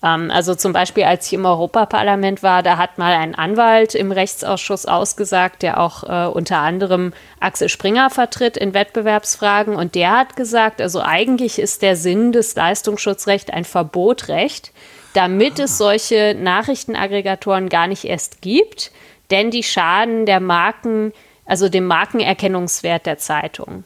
Ähm, 0.04 0.30
also 0.30 0.54
zum 0.54 0.72
Beispiel, 0.72 1.04
als 1.04 1.26
ich 1.26 1.32
im 1.32 1.46
Europaparlament 1.46 2.42
war, 2.42 2.62
da 2.62 2.76
hat 2.76 2.98
mal 2.98 3.14
ein 3.14 3.34
Anwalt 3.34 3.94
im 3.94 4.12
Rechtsausschuss 4.12 4.86
ausgesagt, 4.86 5.62
der 5.62 5.80
auch 5.80 6.04
äh, 6.04 6.28
unter 6.30 6.58
anderem 6.58 7.12
Axel 7.40 7.68
Springer 7.68 8.10
vertritt 8.10 8.56
in 8.56 8.74
Wettbewerbsfragen. 8.74 9.74
Und 9.74 9.94
der 9.94 10.12
hat 10.12 10.36
gesagt, 10.36 10.80
also 10.80 11.00
eigentlich 11.00 11.58
ist 11.58 11.82
der 11.82 11.96
Sinn 11.96 12.32
des 12.32 12.54
Leistungsschutzrechts 12.54 13.50
ein 13.50 13.64
Verbotrecht, 13.64 14.72
damit 15.14 15.58
es 15.58 15.78
solche 15.78 16.36
Nachrichtenaggregatoren 16.38 17.68
gar 17.68 17.86
nicht 17.86 18.04
erst 18.04 18.42
gibt, 18.42 18.90
denn 19.30 19.50
die 19.50 19.62
schaden 19.62 20.26
der 20.26 20.40
Marken, 20.40 21.12
also 21.46 21.68
dem 21.68 21.86
Markenerkennungswert 21.86 23.06
der 23.06 23.18
Zeitung. 23.18 23.84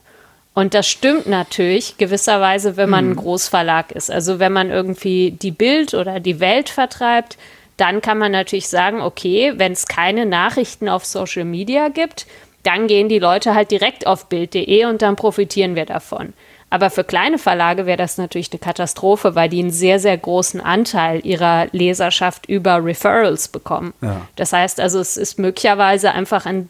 Und 0.58 0.74
das 0.74 0.88
stimmt 0.88 1.28
natürlich 1.28 1.98
gewisserweise, 1.98 2.76
wenn 2.76 2.90
man 2.90 3.10
ein 3.10 3.10
hm. 3.10 3.18
Großverlag 3.18 3.92
ist. 3.92 4.10
Also 4.10 4.40
wenn 4.40 4.52
man 4.52 4.72
irgendwie 4.72 5.30
die 5.30 5.52
Bild 5.52 5.94
oder 5.94 6.18
die 6.18 6.40
Welt 6.40 6.68
vertreibt, 6.68 7.38
dann 7.76 8.00
kann 8.00 8.18
man 8.18 8.32
natürlich 8.32 8.66
sagen, 8.66 9.00
okay, 9.00 9.52
wenn 9.54 9.70
es 9.70 9.86
keine 9.86 10.26
Nachrichten 10.26 10.88
auf 10.88 11.04
Social 11.04 11.44
Media 11.44 11.90
gibt, 11.90 12.26
dann 12.64 12.88
gehen 12.88 13.08
die 13.08 13.20
Leute 13.20 13.54
halt 13.54 13.70
direkt 13.70 14.08
auf 14.08 14.26
bild.de 14.26 14.86
und 14.86 15.00
dann 15.00 15.14
profitieren 15.14 15.76
wir 15.76 15.86
davon. 15.86 16.32
Aber 16.70 16.90
für 16.90 17.04
kleine 17.04 17.38
Verlage 17.38 17.86
wäre 17.86 17.96
das 17.96 18.18
natürlich 18.18 18.50
eine 18.50 18.58
Katastrophe, 18.58 19.36
weil 19.36 19.48
die 19.48 19.60
einen 19.60 19.70
sehr, 19.70 20.00
sehr 20.00 20.18
großen 20.18 20.60
Anteil 20.60 21.24
ihrer 21.24 21.68
Leserschaft 21.70 22.46
über 22.46 22.84
Referrals 22.84 23.46
bekommen. 23.46 23.94
Ja. 24.00 24.22
Das 24.34 24.52
heißt 24.52 24.80
also, 24.80 24.98
es 24.98 25.16
ist 25.16 25.38
möglicherweise 25.38 26.10
einfach 26.10 26.46
ein 26.46 26.68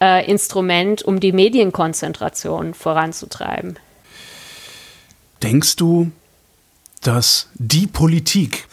äh, 0.00 0.28
Instrument, 0.30 1.02
um 1.02 1.20
die 1.20 1.32
Medienkonzentration 1.32 2.74
voranzutreiben. 2.74 3.78
Denkst 5.42 5.76
du, 5.76 6.10
dass 7.02 7.48
die 7.54 7.86
Politik 7.86 8.66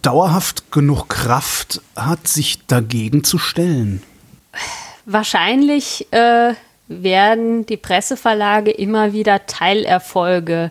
dauerhaft 0.00 0.70
genug 0.72 1.08
Kraft 1.08 1.80
hat, 1.96 2.28
sich 2.28 2.66
dagegen 2.66 3.24
zu 3.24 3.38
stellen? 3.38 4.02
Wahrscheinlich 5.06 6.12
äh, 6.12 6.54
werden 6.88 7.66
die 7.66 7.76
Presseverlage 7.76 8.70
immer 8.70 9.12
wieder 9.12 9.46
Teilerfolge 9.46 10.70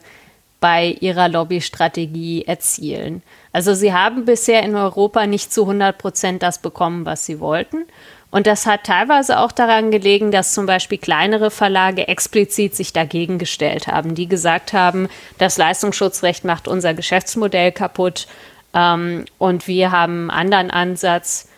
bei 0.60 0.96
ihrer 1.00 1.28
Lobbystrategie 1.28 2.46
erzielen. 2.46 3.24
Also 3.52 3.74
sie 3.74 3.94
haben 3.94 4.26
bisher 4.26 4.64
in 4.64 4.76
Europa 4.76 5.26
nicht 5.26 5.52
zu 5.52 5.64
100 5.64 5.98
Prozent 5.98 6.44
das 6.44 6.62
bekommen, 6.62 7.06
was 7.06 7.26
sie 7.26 7.40
wollten. 7.40 7.86
Und 8.32 8.48
das 8.48 8.66
hat 8.66 8.86
teilweise 8.86 9.40
auch 9.40 9.52
daran 9.52 9.92
gelegen, 9.92 10.32
dass 10.32 10.54
zum 10.54 10.66
Beispiel 10.66 10.98
kleinere 10.98 11.52
Verlage 11.52 12.08
explizit 12.08 12.76
sich 12.76 12.94
dagegen 12.94 13.38
gestellt 13.38 13.88
haben, 13.88 14.16
die 14.16 14.28
gesagt 14.28 14.72
haben, 14.72 15.10
das 15.38 15.58
Leistungsschutzrecht 15.58 16.46
macht 16.46 16.70
unser 16.70 16.94
Geschäftsmodell 16.94 17.74
kaputt 17.74 18.28
ähm, 18.74 19.26
und 19.38 19.68
wir 19.68 19.92
haben 19.92 20.32
einen 20.32 20.54
anderen 20.54 20.72
Ansatz. 20.72 21.50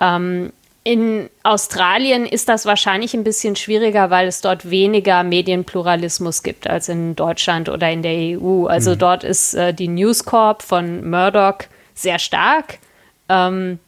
Ähm, 0.00 0.52
in 0.82 1.30
Australien 1.44 2.26
ist 2.26 2.48
das 2.48 2.66
wahrscheinlich 2.66 3.14
ein 3.14 3.24
bisschen 3.24 3.56
schwieriger, 3.56 4.10
weil 4.10 4.28
es 4.28 4.42
dort 4.42 4.68
weniger 4.68 5.22
Medienpluralismus 5.22 6.42
gibt 6.42 6.68
als 6.68 6.90
in 6.90 7.16
Deutschland 7.16 7.70
oder 7.70 7.90
in 7.90 8.02
der 8.02 8.38
EU. 8.38 8.66
Also 8.66 8.90
mhm. 8.90 8.98
dort 8.98 9.24
ist 9.24 9.54
äh, 9.54 9.72
die 9.72 9.88
News 9.88 10.24
Corp 10.24 10.62
von 10.62 11.08
Murdoch 11.08 11.60
sehr 11.94 12.18
stark. 12.18 12.78
Ähm, 13.30 13.78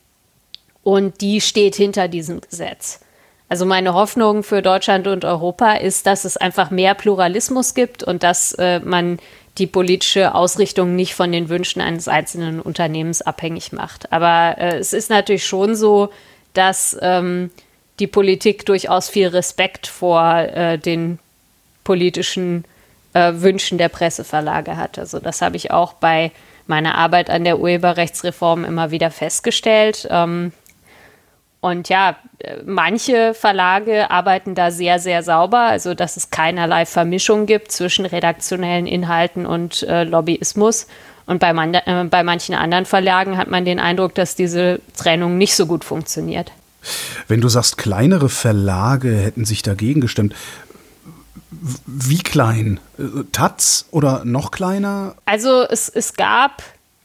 und 0.86 1.20
die 1.20 1.40
steht 1.40 1.74
hinter 1.74 2.06
diesem 2.06 2.40
Gesetz. 2.40 3.00
Also 3.48 3.66
meine 3.66 3.94
Hoffnung 3.94 4.44
für 4.44 4.62
Deutschland 4.62 5.08
und 5.08 5.24
Europa 5.24 5.72
ist, 5.72 6.06
dass 6.06 6.24
es 6.24 6.36
einfach 6.36 6.70
mehr 6.70 6.94
Pluralismus 6.94 7.74
gibt 7.74 8.04
und 8.04 8.22
dass 8.22 8.52
äh, 8.52 8.78
man 8.78 9.18
die 9.58 9.66
politische 9.66 10.32
Ausrichtung 10.32 10.94
nicht 10.94 11.16
von 11.16 11.32
den 11.32 11.48
Wünschen 11.48 11.82
eines 11.82 12.06
einzelnen 12.06 12.60
Unternehmens 12.60 13.20
abhängig 13.20 13.72
macht. 13.72 14.12
Aber 14.12 14.58
äh, 14.58 14.76
es 14.76 14.92
ist 14.92 15.10
natürlich 15.10 15.44
schon 15.44 15.74
so, 15.74 16.10
dass 16.54 16.96
ähm, 17.02 17.50
die 17.98 18.06
Politik 18.06 18.64
durchaus 18.64 19.08
viel 19.08 19.26
Respekt 19.26 19.88
vor 19.88 20.36
äh, 20.38 20.78
den 20.78 21.18
politischen 21.82 22.64
äh, 23.12 23.32
Wünschen 23.34 23.76
der 23.76 23.88
Presseverlage 23.88 24.76
hat. 24.76 25.00
Also 25.00 25.18
das 25.18 25.42
habe 25.42 25.56
ich 25.56 25.72
auch 25.72 25.94
bei 25.94 26.30
meiner 26.68 26.94
Arbeit 26.94 27.28
an 27.28 27.42
der 27.42 27.58
Urheberrechtsreform 27.58 28.64
immer 28.64 28.92
wieder 28.92 29.10
festgestellt. 29.10 30.06
Ähm, 30.12 30.52
und 31.66 31.88
ja, 31.88 32.16
manche 32.64 33.34
Verlage 33.34 34.10
arbeiten 34.10 34.54
da 34.54 34.70
sehr, 34.70 35.00
sehr 35.00 35.24
sauber, 35.24 35.62
also 35.62 35.94
dass 35.94 36.16
es 36.16 36.30
keinerlei 36.30 36.86
Vermischung 36.86 37.46
gibt 37.46 37.72
zwischen 37.72 38.06
redaktionellen 38.06 38.86
Inhalten 38.86 39.46
und 39.46 39.82
äh, 39.82 40.04
Lobbyismus. 40.04 40.86
Und 41.26 41.40
bei, 41.40 41.52
man, 41.52 41.74
äh, 41.74 42.06
bei 42.08 42.22
manchen 42.22 42.54
anderen 42.54 42.86
Verlagen 42.86 43.36
hat 43.36 43.50
man 43.50 43.64
den 43.64 43.80
Eindruck, 43.80 44.14
dass 44.14 44.36
diese 44.36 44.80
Trennung 44.96 45.38
nicht 45.38 45.56
so 45.56 45.66
gut 45.66 45.84
funktioniert. 45.84 46.52
Wenn 47.26 47.40
du 47.40 47.48
sagst, 47.48 47.78
kleinere 47.78 48.28
Verlage 48.28 49.16
hätten 49.16 49.44
sich 49.44 49.62
dagegen 49.62 50.00
gestimmt, 50.00 50.36
wie 51.50 52.18
klein? 52.18 52.78
Äh, 52.96 53.24
Taz 53.32 53.86
oder 53.90 54.24
noch 54.24 54.52
kleiner? 54.52 55.16
Also 55.24 55.62
es, 55.62 55.88
es 55.88 56.14
gab, 56.14 56.62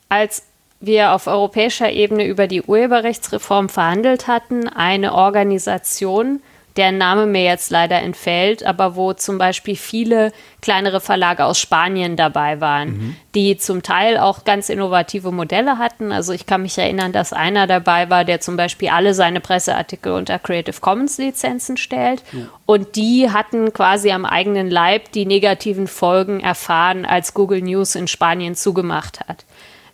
als 0.09 0.43
wir 0.81 1.13
auf 1.13 1.27
europäischer 1.27 1.91
Ebene 1.91 2.25
über 2.25 2.47
die 2.47 2.63
Urheberrechtsreform 2.63 3.69
verhandelt 3.69 4.27
hatten, 4.27 4.67
eine 4.67 5.13
Organisation, 5.13 6.41
deren 6.77 6.97
Name 6.97 7.25
mir 7.25 7.43
jetzt 7.43 7.69
leider 7.69 8.01
entfällt, 8.01 8.65
aber 8.65 8.95
wo 8.95 9.13
zum 9.13 9.37
Beispiel 9.37 9.75
viele 9.75 10.31
kleinere 10.61 11.01
Verlage 11.01 11.43
aus 11.43 11.59
Spanien 11.59 12.15
dabei 12.15 12.61
waren, 12.61 12.89
mhm. 12.89 13.15
die 13.35 13.57
zum 13.57 13.83
Teil 13.83 14.17
auch 14.17 14.43
ganz 14.43 14.69
innovative 14.69 15.31
Modelle 15.31 15.77
hatten. 15.77 16.11
Also 16.11 16.33
ich 16.33 16.45
kann 16.45 16.61
mich 16.61 16.77
erinnern, 16.77 17.11
dass 17.11 17.33
einer 17.33 17.67
dabei 17.67 18.09
war, 18.09 18.23
der 18.23 18.39
zum 18.39 18.57
Beispiel 18.57 18.89
alle 18.89 19.13
seine 19.13 19.41
Presseartikel 19.41 20.13
unter 20.13 20.39
Creative 20.39 20.79
Commons 20.79 21.17
Lizenzen 21.17 21.77
stellt. 21.77 22.23
Mhm. 22.31 22.49
Und 22.65 22.95
die 22.95 23.29
hatten 23.29 23.73
quasi 23.73 24.11
am 24.11 24.25
eigenen 24.25 24.69
Leib 24.69 25.11
die 25.11 25.25
negativen 25.25 25.87
Folgen 25.87 26.39
erfahren, 26.39 27.05
als 27.05 27.33
Google 27.33 27.61
News 27.61 27.95
in 27.95 28.07
Spanien 28.07 28.55
zugemacht 28.55 29.19
hat. 29.27 29.43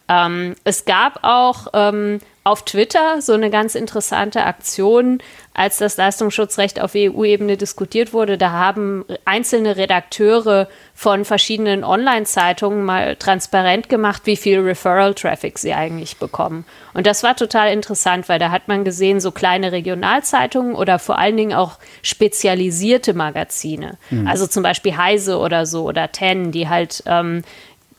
Ähm, 0.09 0.55
es 0.63 0.85
gab 0.85 1.19
auch 1.23 1.67
ähm, 1.73 2.19
auf 2.47 2.63
Twitter 2.63 3.21
so 3.21 3.33
eine 3.33 3.49
ganz 3.49 3.75
interessante 3.75 4.45
Aktion, 4.45 5.19
als 5.53 5.79
das 5.79 5.97
Leistungsschutzrecht 5.97 6.79
auf 6.79 6.91
EU-Ebene 6.95 7.57
diskutiert 7.57 8.13
wurde. 8.13 8.37
Da 8.37 8.51
haben 8.51 9.03
einzelne 9.25 9.75
Redakteure 9.75 10.69
von 10.93 11.25
verschiedenen 11.25 11.83
Online-Zeitungen 11.83 12.85
mal 12.85 13.17
transparent 13.17 13.89
gemacht, 13.89 14.21
wie 14.25 14.37
viel 14.37 14.61
Referral-Traffic 14.61 15.57
sie 15.59 15.73
eigentlich 15.73 16.17
bekommen. 16.17 16.63
Und 16.93 17.05
das 17.05 17.21
war 17.21 17.35
total 17.35 17.73
interessant, 17.73 18.29
weil 18.29 18.39
da 18.39 18.49
hat 18.49 18.69
man 18.69 18.85
gesehen, 18.85 19.19
so 19.19 19.31
kleine 19.31 19.73
Regionalzeitungen 19.73 20.73
oder 20.73 20.99
vor 20.99 21.19
allen 21.19 21.35
Dingen 21.35 21.53
auch 21.53 21.79
spezialisierte 22.01 23.13
Magazine. 23.13 23.97
Mhm. 24.09 24.25
Also 24.25 24.47
zum 24.47 24.63
Beispiel 24.63 24.95
Heise 24.95 25.37
oder 25.39 25.65
so 25.65 25.83
oder 25.83 26.13
Ten, 26.13 26.53
die 26.53 26.69
halt 26.69 27.03
ähm, 27.07 27.43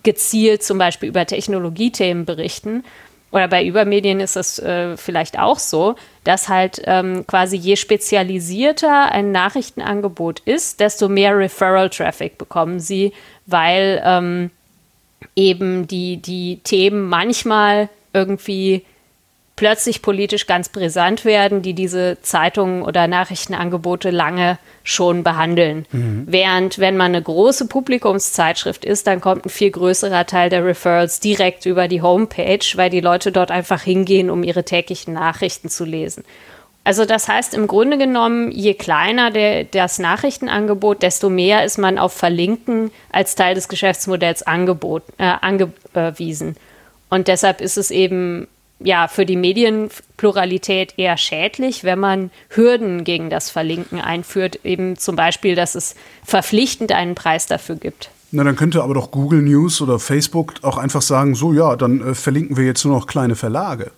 gezielt 0.09 0.63
zum 0.63 0.79
Beispiel 0.79 1.11
über 1.11 1.27
Technologiethemen 1.27 2.25
berichten. 2.25 2.83
Oder 3.31 3.47
bei 3.47 3.63
Übermedien 3.63 4.21
ist 4.21 4.37
das 4.37 4.59
äh, 4.59 4.97
vielleicht 4.97 5.39
auch 5.39 5.59
so, 5.59 5.97
dass 6.25 6.49
halt 6.49 6.81
ähm, 6.87 7.27
quasi 7.27 7.59
je 7.59 7.77
spezialisierter 7.77 9.13
ein 9.13 9.33
Nachrichtenangebot 9.33 10.41
ist, 10.41 10.81
desto 10.81 11.11
mehr 11.11 11.37
Referral-Traffic 11.37 12.39
bekommen 12.39 12.81
sie, 12.81 13.13
weil 13.45 14.03
ähm, 14.03 14.51
eben 15.37 15.87
die, 15.87 16.17
die 16.17 16.61
Themen 16.65 17.07
manchmal 17.07 17.91
irgendwie 18.15 18.87
plötzlich 19.59 20.03
politisch 20.03 20.47
ganz 20.47 20.69
brisant 20.69 21.25
werden, 21.25 21.63
die 21.63 21.75
diese 21.75 22.19
Zeitungen 22.23 22.83
oder 22.83 23.09
Nachrichtenangebote 23.09 24.11
lange 24.11 24.57
schon 24.85 25.25
behandeln. 25.25 25.85
Mhm. 25.91 26.27
Während 26.29 26.79
wenn 26.79 26.97
man 26.97 27.07
eine 27.07 27.21
große 27.21 27.67
Publikumszeitschrift 27.67 28.85
ist, 28.85 29.09
dann 29.09 29.21
kommt 29.21 29.47
ein 29.47 29.49
viel 29.49 29.73
größerer 29.73 30.27
Teil 30.27 30.49
der 30.49 30.65
Referrals 30.65 31.19
direkt 31.19 31.67
über 31.67 31.89
die 31.89 32.03
Homepage, 32.03 32.65
weil 32.77 32.89
die 32.89 33.01
Leute 33.01 33.33
dort 33.33 33.51
einfach 33.51 33.83
hingehen, 33.83 34.31
um 34.31 34.45
ihre 34.45 34.63
täglichen 34.63 35.15
Nachrichten 35.15 35.69
zu 35.69 35.85
lesen. 35.85 36.23
Also 36.85 37.05
das 37.05 37.27
heißt 37.27 37.53
im 37.53 37.67
Grunde 37.67 37.99
genommen, 37.99 38.53
je 38.53 38.75
kleiner 38.75 39.33
der, 39.33 39.65
das 39.65 39.99
Nachrichtenangebot, 39.99 41.03
desto 41.03 41.31
mehr 41.31 41.65
ist 41.65 41.79
man 41.79 41.99
auf 41.99 42.13
Verlinken 42.13 42.93
als 43.11 43.35
Teil 43.35 43.57
des 43.57 43.69
Geschäftsmodells 43.69 44.45
angebot, 44.45 45.03
äh, 45.19 45.25
angewiesen. 45.25 46.55
Und 47.11 47.27
deshalb 47.27 47.61
ist 47.61 47.77
es 47.77 47.91
eben 47.91 48.47
ja 48.81 49.09
für 49.09 49.27
die 49.27 49.37
Medienpluralität 49.37 50.95
eher 50.97 51.17
schädlich, 51.17 51.85
wenn 51.85 51.99
man 51.99 52.31
Hürden 52.51 53.05
gegen 53.05 53.31
das 53.31 53.51
Verlinken 53.51 54.01
einführt, 54.01 54.61
eben 54.65 54.97
zum 54.97 55.17
Beispiel, 55.17 55.55
dass 55.55 55.75
es 55.75 55.95
verpflichtend 56.25 56.93
einen 56.93 57.15
Preis 57.15 57.47
dafür 57.47 57.77
gibt. 57.77 58.11
Na, 58.31 58.45
dann 58.45 58.57
könnte 58.57 58.83
aber 58.83 58.95
doch 58.95 59.11
Google 59.11 59.43
News 59.43 59.81
oder 59.81 59.99
Facebook 59.99 60.55
auch 60.63 60.77
einfach 60.77 61.03
sagen, 61.03 61.35
so 61.35 61.53
ja, 61.53 61.77
dann 61.77 62.11
äh, 62.11 62.15
verlinken 62.15 62.57
wir 62.57 62.65
jetzt 62.65 62.85
nur 62.85 62.95
noch 62.95 63.07
kleine 63.07 63.37
Verlage. 63.37 63.91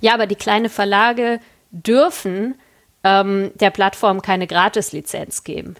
Ja, 0.00 0.14
aber 0.14 0.26
die 0.26 0.36
kleinen 0.36 0.70
Verlage 0.70 1.40
dürfen 1.72 2.54
ähm, 3.02 3.50
der 3.54 3.70
Plattform 3.70 4.22
keine 4.22 4.46
Gratislizenz 4.46 5.42
geben. 5.42 5.74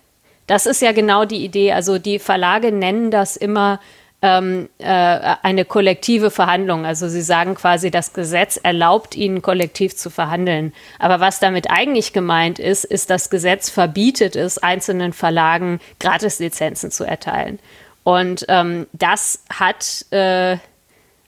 Das 0.49 0.67
ist 0.67 0.83
ja 0.83 0.93
genau 0.93 1.25
die 1.25 1.45
Idee. 1.45 1.73
Also 1.73 1.99
die 1.99 2.19
Verlage 2.19 2.73
nennen 2.73 3.11
das 3.11 3.37
immer 3.37 3.81
ähm, 4.21 4.69
äh, 4.79 4.85
eine 4.85 5.65
kollektive 5.65 6.31
Verhandlung. 6.31 6.85
Also 6.85 7.09
sie 7.09 7.23
sagen 7.23 7.55
quasi, 7.55 7.91
das 7.91 8.13
Gesetz 8.13 8.57
erlaubt 8.57 9.15
ihnen 9.15 9.43
kollektiv 9.43 9.97
zu 9.97 10.11
verhandeln. 10.11 10.73
Aber 10.99 11.21
was 11.21 11.39
damit 11.39 11.71
eigentlich 11.71 12.13
gemeint 12.13 12.59
ist, 12.59 12.85
ist, 12.85 13.11
das 13.11 13.31
Gesetz 13.31 13.71
verbietet 13.71 14.35
es, 14.35 14.59
einzelnen 14.59 15.13
Verlagen 15.13 15.81
Gratislizenzen 16.01 16.91
zu 16.91 17.05
erteilen. 17.05 17.59
Und 18.03 18.45
ähm, 18.49 18.87
das 18.93 19.45
hat 19.51 20.07
äh, 20.11 20.59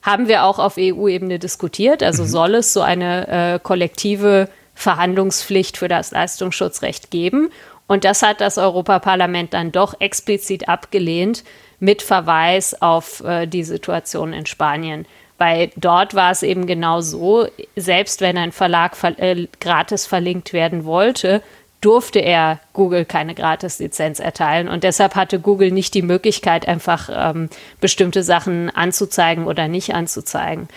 haben 0.01 0.27
wir 0.27 0.43
auch 0.45 0.59
auf 0.59 0.75
EU-Ebene 0.77 1.39
diskutiert. 1.39 2.03
Also 2.03 2.23
mhm. 2.23 2.27
soll 2.27 2.55
es 2.55 2.73
so 2.73 2.81
eine 2.81 3.27
äh, 3.27 3.59
kollektive 3.61 4.49
Verhandlungspflicht 4.73 5.77
für 5.77 5.87
das 5.87 6.11
Leistungsschutzrecht 6.11 7.11
geben. 7.11 7.51
Und 7.87 8.03
das 8.03 8.21
hat 8.23 8.41
das 8.41 8.57
Europaparlament 8.57 9.53
dann 9.53 9.71
doch 9.71 9.99
explizit 9.99 10.69
abgelehnt, 10.69 11.43
mit 11.81 12.01
Verweis 12.03 12.79
auf 12.81 13.21
äh, 13.25 13.47
die 13.47 13.63
Situation 13.63 14.31
in 14.31 14.45
Spanien. 14.45 15.05
Weil 15.37 15.71
dort 15.75 16.13
war 16.13 16.31
es 16.31 16.43
eben 16.43 16.67
genau 16.67 17.01
so, 17.01 17.47
selbst 17.75 18.21
wenn 18.21 18.37
ein 18.37 18.51
Verlag 18.51 18.95
ver 18.95 19.19
äh, 19.19 19.47
gratis 19.59 20.05
verlinkt 20.05 20.53
werden 20.53 20.85
wollte, 20.85 21.41
durfte 21.81 22.19
er 22.19 22.59
Google 22.73 23.05
keine 23.05 23.33
Gratislizenz 23.33 24.19
erteilen. 24.19 24.69
Und 24.69 24.83
deshalb 24.83 25.15
hatte 25.15 25.39
Google 25.39 25.71
nicht 25.71 25.95
die 25.95 26.03
Möglichkeit, 26.03 26.67
einfach 26.67 27.09
ähm, 27.11 27.49
bestimmte 27.79 28.21
Sachen 28.21 28.69
anzuzeigen 28.69 29.47
oder 29.47 29.67
nicht 29.67 29.95
anzuzeigen. 29.95 30.69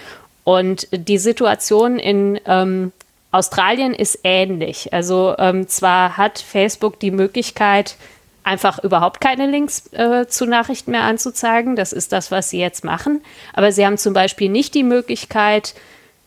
Und 0.44 0.88
die 0.90 1.18
Situation 1.18 1.98
in 1.98 2.40
ähm, 2.46 2.92
Australien 3.30 3.92
ist 3.92 4.20
ähnlich. 4.24 4.94
Also 4.94 5.34
ähm, 5.38 5.68
zwar 5.68 6.16
hat 6.16 6.38
Facebook 6.38 6.98
die 7.00 7.10
Möglichkeit, 7.10 7.96
einfach 8.44 8.83
überhaupt 8.83 9.20
keine 9.20 9.50
Links 9.50 9.92
äh, 9.92 10.26
zu 10.28 10.46
Nachrichten 10.46 10.92
mehr 10.92 11.02
anzuzeigen. 11.02 11.76
Das 11.76 11.92
ist 11.92 12.12
das, 12.12 12.30
was 12.30 12.50
sie 12.50 12.61
jetzt 12.61 12.85
machen. 12.85 13.22
Aber 13.52 13.72
sie 13.72 13.85
haben 13.85 13.98
zum 13.98 14.12
Beispiel 14.12 14.48
nicht 14.48 14.74
die 14.74 14.85
Möglichkeit, 14.85 15.74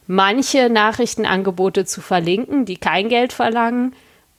manche 0.08 0.70
Nachrichtenangebote 0.70 1.86
zu 1.86 2.02
verlinken, 2.02 2.66
die 2.66 2.78
kein 2.78 3.10
Geld 3.10 3.34
verlangen 3.34 3.94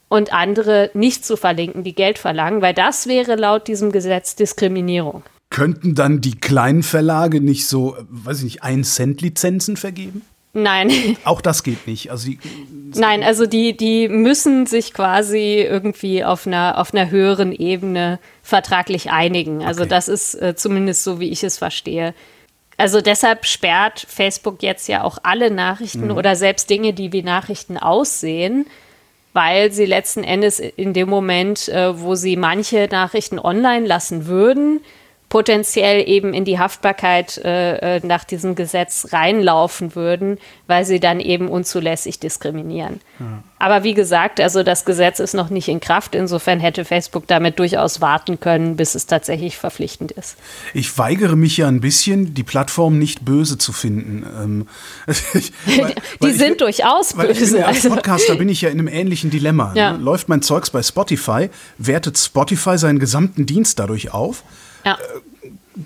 und 0.09 0.33
andere 0.33 0.91
nicht 0.93 1.25
zu 1.25 1.37
verlinken, 1.37 1.83
die 1.83 1.95
Geld 1.95 2.17
verlangen, 2.17 2.61
weil 2.61 2.73
das 2.73 3.07
wäre 3.07 3.35
laut 3.35 3.67
diesem 3.67 3.91
Gesetz 3.91 4.35
Diskriminierung. 4.35 5.23
Könnten 5.51 5.95
dann 5.95 6.21
die 6.21 6.39
kleinen 6.39 6.83
Verlage 6.83 7.41
nicht 7.41 7.67
so, 7.67 7.95
weiß 8.09 8.39
ich 8.39 8.43
nicht, 8.43 8.63
1 8.63 8.95
Cent 8.95 9.21
Lizenzen 9.21 9.77
vergeben? 9.77 10.21
Nein. 10.53 10.91
Auch 11.25 11.41
das 11.41 11.63
geht 11.63 11.85
nicht. 11.87 12.09
Also 12.09 12.29
die, 12.29 12.39
Nein, 12.95 13.23
also 13.23 13.45
die, 13.45 13.77
die 13.77 14.07
müssen 14.09 14.65
sich 14.65 14.93
quasi 14.93 15.61
irgendwie 15.61 16.23
auf 16.23 16.47
einer, 16.47 16.79
auf 16.79 16.93
einer 16.93 17.11
höheren 17.11 17.51
Ebene 17.51 18.19
vertraglich 18.41 19.11
einigen. 19.11 19.63
Also 19.63 19.81
okay. 19.81 19.89
das 19.89 20.07
ist 20.07 20.35
äh, 20.35 20.55
zumindest 20.55 21.03
so, 21.03 21.19
wie 21.19 21.29
ich 21.29 21.43
es 21.43 21.57
verstehe. 21.57 22.15
Also 22.77 23.01
deshalb 23.01 23.45
sperrt 23.45 24.05
Facebook 24.07 24.63
jetzt 24.63 24.87
ja 24.87 25.03
auch 25.03 25.19
alle 25.23 25.51
Nachrichten 25.51 26.05
mhm. 26.05 26.17
oder 26.17 26.35
selbst 26.35 26.69
Dinge, 26.69 26.93
die 26.93 27.11
wie 27.11 27.23
Nachrichten 27.23 27.77
aussehen, 27.77 28.65
weil 29.33 29.71
sie 29.71 29.85
letzten 29.85 30.23
Endes 30.23 30.59
in 30.59 30.93
dem 30.93 31.09
Moment, 31.09 31.67
äh, 31.67 31.99
wo 31.99 32.15
sie 32.15 32.37
manche 32.37 32.87
Nachrichten 32.89 33.37
online 33.37 33.85
lassen 33.85 34.25
würden, 34.25 34.79
potenziell 35.29 36.09
eben 36.09 36.33
in 36.33 36.43
die 36.43 36.57
Haftbarkeit 36.57 37.37
äh, 37.37 37.97
äh, 37.97 38.01
nach 38.03 38.23
diesem 38.23 38.55
Gesetz 38.55 39.09
reinlaufen 39.11 39.95
würden, 39.95 40.39
weil 40.65 40.85
sie 40.85 40.99
dann 40.99 41.19
eben 41.19 41.47
unzulässig 41.49 42.19
diskriminieren. 42.19 42.99
Ja. 43.19 43.43
Aber 43.59 43.83
wie 43.83 43.93
gesagt, 43.93 44.39
also 44.39 44.63
das 44.63 44.85
Gesetz 44.85 45.19
ist 45.19 45.35
noch 45.35 45.51
nicht 45.51 45.67
in 45.67 45.79
Kraft. 45.79 46.15
Insofern 46.15 46.59
hätte 46.59 46.83
Facebook 46.83 47.27
damit 47.27 47.59
durchaus 47.59 48.01
warten 48.01 48.39
können, 48.39 48.75
bis 48.75 48.95
es 48.95 49.05
tatsächlich 49.05 49.57
verpflichtend 49.57 50.11
ist. 50.11 50.35
Ich 50.73 50.97
weigere 50.97 51.35
mich 51.35 51.57
ja 51.57 51.67
ein 51.67 51.81
bisschen, 51.81 52.33
die 52.33 52.43
Plattform 52.43 52.97
nicht 52.97 53.23
böse 53.23 53.59
zu 53.59 53.71
finden. 53.71 54.25
Ähm, 54.41 54.67
ich, 55.35 55.51
weil, 55.65 55.93
die 55.93 56.21
weil 56.21 56.33
sind 56.33 56.51
ich, 56.53 56.57
durchaus 56.57 57.13
böse. 57.13 57.67
als 57.67 57.85
also 57.85 57.89
Podcaster 57.89 58.35
bin 58.35 58.49
ich 58.49 58.61
ja 58.61 58.69
in 58.69 58.79
einem 58.79 58.87
ähnlichen 58.87 59.29
Dilemma. 59.29 59.73
Ja. 59.75 59.93
Ne? 59.93 60.03
Läuft 60.03 60.27
mein 60.27 60.41
Zeugs 60.41 60.71
bei 60.71 60.81
Spotify, 60.81 61.49
wertet 61.77 62.17
Spotify 62.17 62.79
seinen 62.79 62.97
gesamten 62.97 63.45
Dienst 63.45 63.77
dadurch 63.77 64.11
auf 64.11 64.43
ja. 64.89 64.97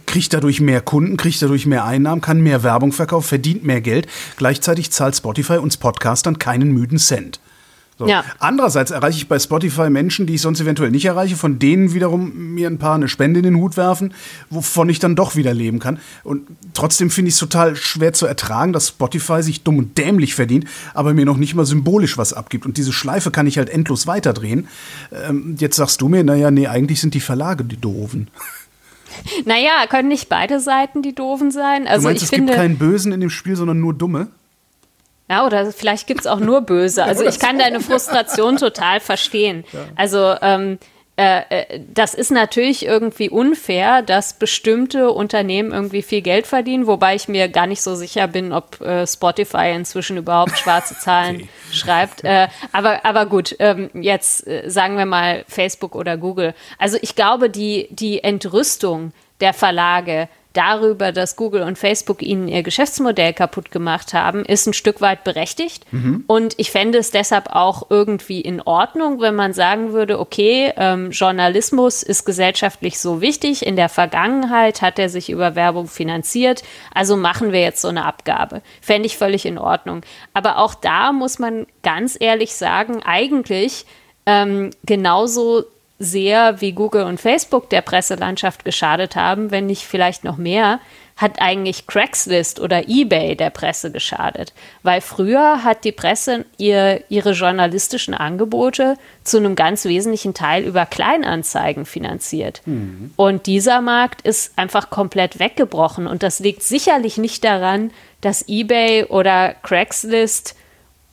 kriegt 0.05 0.33
dadurch 0.33 0.61
mehr 0.61 0.81
Kunden, 0.81 1.17
kriegt 1.17 1.41
dadurch 1.41 1.65
mehr 1.65 1.85
Einnahmen, 1.85 2.21
kann 2.21 2.41
mehr 2.41 2.63
Werbung 2.63 2.91
verkaufen, 2.91 3.27
verdient 3.27 3.63
mehr 3.63 3.81
Geld. 3.81 4.07
Gleichzeitig 4.37 4.91
zahlt 4.91 5.15
Spotify 5.15 5.57
uns 5.57 5.77
Podcastern 5.77 6.39
keinen 6.39 6.71
müden 6.71 6.97
Cent. 6.97 7.39
So. 7.99 8.07
Ja. 8.07 8.23
Andererseits 8.39 8.91
erreiche 8.91 9.17
ich 9.17 9.27
bei 9.27 9.37
Spotify 9.37 9.89
Menschen, 9.89 10.25
die 10.25 10.35
ich 10.35 10.41
sonst 10.41 10.59
eventuell 10.59 10.89
nicht 10.89 11.05
erreiche, 11.05 11.35
von 11.35 11.59
denen 11.59 11.93
wiederum 11.93 12.53
mir 12.53 12.67
ein 12.67 12.79
paar 12.79 12.95
eine 12.95 13.07
Spende 13.07 13.39
in 13.39 13.43
den 13.43 13.57
Hut 13.57 13.77
werfen, 13.77 14.13
wovon 14.49 14.89
ich 14.89 14.99
dann 14.99 15.15
doch 15.15 15.35
wieder 15.35 15.53
leben 15.53 15.79
kann. 15.79 15.99
Und 16.23 16.47
trotzdem 16.73 17.11
finde 17.11 17.29
ich 17.29 17.35
es 17.35 17.39
total 17.39 17.75
schwer 17.75 18.13
zu 18.13 18.25
ertragen, 18.25 18.73
dass 18.73 18.89
Spotify 18.89 19.43
sich 19.43 19.63
dumm 19.63 19.77
und 19.77 19.97
dämlich 19.97 20.33
verdient, 20.33 20.65
aber 20.93 21.13
mir 21.13 21.25
noch 21.25 21.37
nicht 21.37 21.53
mal 21.53 21.65
symbolisch 21.65 22.17
was 22.17 22.33
abgibt. 22.33 22.65
Und 22.65 22.77
diese 22.77 22.93
Schleife 22.93 23.29
kann 23.29 23.47
ich 23.47 23.57
halt 23.57 23.69
endlos 23.69 24.07
weiterdrehen. 24.07 24.67
Ähm, 25.11 25.55
jetzt 25.59 25.75
sagst 25.75 26.01
du 26.01 26.09
mir, 26.09 26.23
naja, 26.23 26.49
nee, 26.49 26.67
eigentlich 26.67 26.99
sind 26.99 27.13
die 27.13 27.19
Verlage 27.19 27.63
die 27.63 27.77
Doofen. 27.77 28.29
Naja, 29.45 29.85
können 29.89 30.07
nicht 30.07 30.29
beide 30.29 30.59
Seiten 30.59 31.01
die 31.01 31.13
Doofen 31.15 31.51
sein? 31.51 31.87
Also 31.87 32.03
du 32.03 32.09
meinst, 32.09 32.23
ich 32.23 32.23
es 32.23 32.29
finde, 32.29 32.53
gibt 32.53 32.61
keinen 32.61 32.77
Bösen 32.77 33.11
in 33.11 33.19
dem 33.19 33.29
Spiel, 33.29 33.55
sondern 33.55 33.79
nur 33.79 33.93
Dumme? 33.93 34.27
Ja, 35.29 35.45
oder 35.45 35.71
vielleicht 35.71 36.07
gibt 36.07 36.21
es 36.21 36.27
auch 36.27 36.39
nur 36.39 36.61
Böse. 36.61 37.03
Also 37.03 37.23
ich 37.23 37.39
kann 37.39 37.57
deine 37.59 37.79
Frustration 37.79 38.57
total 38.57 38.99
verstehen. 38.99 39.63
Also 39.95 40.35
ähm, 40.41 40.77
äh, 41.15 41.41
äh, 41.49 41.79
das 41.93 42.15
ist 42.15 42.31
natürlich 42.31 42.85
irgendwie 42.85 43.29
unfair, 43.29 44.01
dass 44.01 44.33
bestimmte 44.33 45.11
Unternehmen 45.11 45.71
irgendwie 45.71 46.01
viel 46.01 46.21
Geld 46.21 46.47
verdienen, 46.47 46.87
wobei 46.87 47.13
ich 47.13 47.27
mir 47.27 47.49
gar 47.49 47.67
nicht 47.67 47.83
so 47.83 47.93
sicher 47.93 48.27
bin, 48.27 48.51
ob 48.51 48.81
äh, 48.81 49.05
Spotify 49.05 49.73
inzwischen 49.75 50.17
überhaupt 50.17 50.57
schwarze 50.57 50.95
Zahlen 50.99 51.35
okay. 51.35 51.47
schreibt. 51.71 52.23
Äh, 52.23 52.47
aber, 52.71 53.05
aber 53.05 53.27
gut, 53.27 53.55
ähm, 53.59 53.91
jetzt 53.93 54.47
äh, 54.47 54.67
sagen 54.69 54.97
wir 54.97 55.05
mal 55.05 55.45
Facebook 55.47 55.95
oder 55.95 56.17
Google. 56.17 56.55
Also 56.79 56.97
ich 57.01 57.15
glaube, 57.15 57.51
die, 57.51 57.89
die 57.91 58.23
Entrüstung 58.23 59.13
der 59.39 59.53
Verlage 59.53 60.29
darüber, 60.53 61.11
dass 61.11 61.35
Google 61.35 61.63
und 61.63 61.77
Facebook 61.77 62.21
ihnen 62.21 62.47
ihr 62.47 62.63
Geschäftsmodell 62.63 63.33
kaputt 63.33 63.71
gemacht 63.71 64.13
haben, 64.13 64.45
ist 64.45 64.67
ein 64.67 64.73
Stück 64.73 65.01
weit 65.01 65.23
berechtigt. 65.23 65.85
Mhm. 65.91 66.23
Und 66.27 66.53
ich 66.57 66.71
fände 66.71 66.99
es 66.99 67.11
deshalb 67.11 67.49
auch 67.49 67.87
irgendwie 67.89 68.39
in 68.39 68.61
Ordnung, 68.61 69.19
wenn 69.19 69.35
man 69.35 69.53
sagen 69.53 69.93
würde, 69.93 70.19
okay, 70.19 70.71
ähm, 70.77 71.11
Journalismus 71.11 72.03
ist 72.03 72.25
gesellschaftlich 72.25 72.99
so 72.99 73.19
wichtig. 73.19 73.65
In 73.65 73.75
der 73.75 73.89
Vergangenheit 73.89 74.81
hat 74.81 74.99
er 74.99 75.09
sich 75.09 75.29
über 75.29 75.55
Werbung 75.55 75.87
finanziert. 75.87 76.63
Also 76.93 77.17
machen 77.17 77.51
wir 77.51 77.61
jetzt 77.61 77.81
so 77.81 77.87
eine 77.87 78.05
Abgabe. 78.05 78.61
Fände 78.81 79.07
ich 79.07 79.17
völlig 79.17 79.45
in 79.45 79.57
Ordnung. 79.57 80.01
Aber 80.33 80.59
auch 80.59 80.75
da 80.75 81.11
muss 81.11 81.39
man 81.39 81.65
ganz 81.81 82.15
ehrlich 82.19 82.53
sagen, 82.53 83.01
eigentlich 83.03 83.85
ähm, 84.25 84.69
genauso 84.85 85.65
sehr 86.03 86.61
wie 86.61 86.73
Google 86.73 87.03
und 87.03 87.19
Facebook 87.19 87.69
der 87.69 87.81
Presselandschaft 87.81 88.65
geschadet 88.65 89.15
haben, 89.15 89.51
wenn 89.51 89.65
nicht 89.65 89.83
vielleicht 89.83 90.23
noch 90.23 90.37
mehr, 90.37 90.79
hat 91.15 91.39
eigentlich 91.39 91.85
Craigslist 91.85 92.59
oder 92.59 92.89
eBay 92.89 93.35
der 93.35 93.51
Presse 93.51 93.91
geschadet. 93.91 94.53
Weil 94.81 94.99
früher 94.99 95.63
hat 95.63 95.83
die 95.83 95.91
Presse 95.91 96.45
ihr, 96.57 97.03
ihre 97.09 97.31
journalistischen 97.31 98.13
Angebote 98.13 98.97
zu 99.23 99.37
einem 99.37 99.55
ganz 99.55 99.85
wesentlichen 99.85 100.33
Teil 100.33 100.63
über 100.63 100.85
Kleinanzeigen 100.85 101.85
finanziert. 101.85 102.61
Mhm. 102.65 103.11
Und 103.15 103.45
dieser 103.45 103.81
Markt 103.81 104.21
ist 104.23 104.57
einfach 104.57 104.89
komplett 104.89 105.39
weggebrochen. 105.39 106.07
Und 106.07 106.23
das 106.23 106.39
liegt 106.39 106.63
sicherlich 106.63 107.17
nicht 107.17 107.43
daran, 107.43 107.91
dass 108.21 108.47
eBay 108.47 109.05
oder 109.05 109.53
Craigslist 109.61 110.55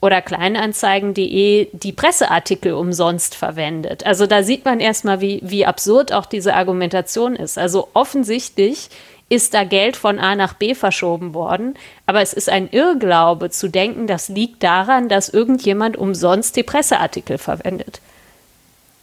oder 0.00 0.22
Kleinanzeigen.de 0.22 1.68
die 1.72 1.92
Presseartikel 1.92 2.72
umsonst 2.72 3.34
verwendet. 3.34 4.06
Also 4.06 4.26
da 4.26 4.42
sieht 4.42 4.64
man 4.64 4.80
erstmal, 4.80 5.20
wie, 5.20 5.40
wie 5.42 5.66
absurd 5.66 6.12
auch 6.12 6.26
diese 6.26 6.54
Argumentation 6.54 7.36
ist. 7.36 7.58
Also 7.58 7.88
offensichtlich 7.92 8.88
ist 9.28 9.54
da 9.54 9.64
Geld 9.64 9.96
von 9.96 10.18
A 10.18 10.34
nach 10.34 10.54
B 10.54 10.74
verschoben 10.74 11.34
worden, 11.34 11.74
aber 12.04 12.20
es 12.20 12.32
ist 12.32 12.48
ein 12.48 12.68
Irrglaube 12.70 13.50
zu 13.50 13.68
denken, 13.68 14.08
das 14.08 14.28
liegt 14.28 14.62
daran, 14.62 15.08
dass 15.08 15.28
irgendjemand 15.28 15.96
umsonst 15.96 16.56
die 16.56 16.64
Presseartikel 16.64 17.38
verwendet. 17.38 18.00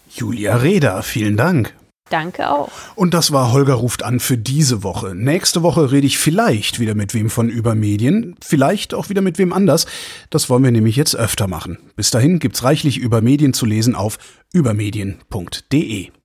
Julia 0.09 0.57
Reda, 0.57 1.01
vielen 1.01 1.37
Dank. 1.37 1.73
Danke 2.09 2.49
auch. 2.49 2.69
Und 2.95 3.13
das 3.13 3.31
war 3.31 3.51
Holger 3.51 3.75
ruft 3.75 4.03
an 4.03 4.19
für 4.19 4.37
diese 4.37 4.83
Woche. 4.83 5.13
Nächste 5.15 5.63
Woche 5.63 5.91
rede 5.91 6.07
ich 6.07 6.17
vielleicht 6.17 6.79
wieder 6.79 6.95
mit 6.95 7.13
wem 7.13 7.29
von 7.29 7.49
Übermedien, 7.49 8.35
vielleicht 8.41 8.93
auch 8.93 9.09
wieder 9.09 9.21
mit 9.21 9.37
wem 9.37 9.53
anders. 9.53 9.85
Das 10.29 10.49
wollen 10.49 10.63
wir 10.63 10.71
nämlich 10.71 10.95
jetzt 10.95 11.15
öfter 11.15 11.47
machen. 11.47 11.77
Bis 11.95 12.11
dahin 12.11 12.39
gibt's 12.39 12.63
reichlich 12.63 12.97
Übermedien 12.97 13.53
zu 13.53 13.65
lesen 13.65 13.95
auf 13.95 14.17
übermedien.de. 14.53 16.09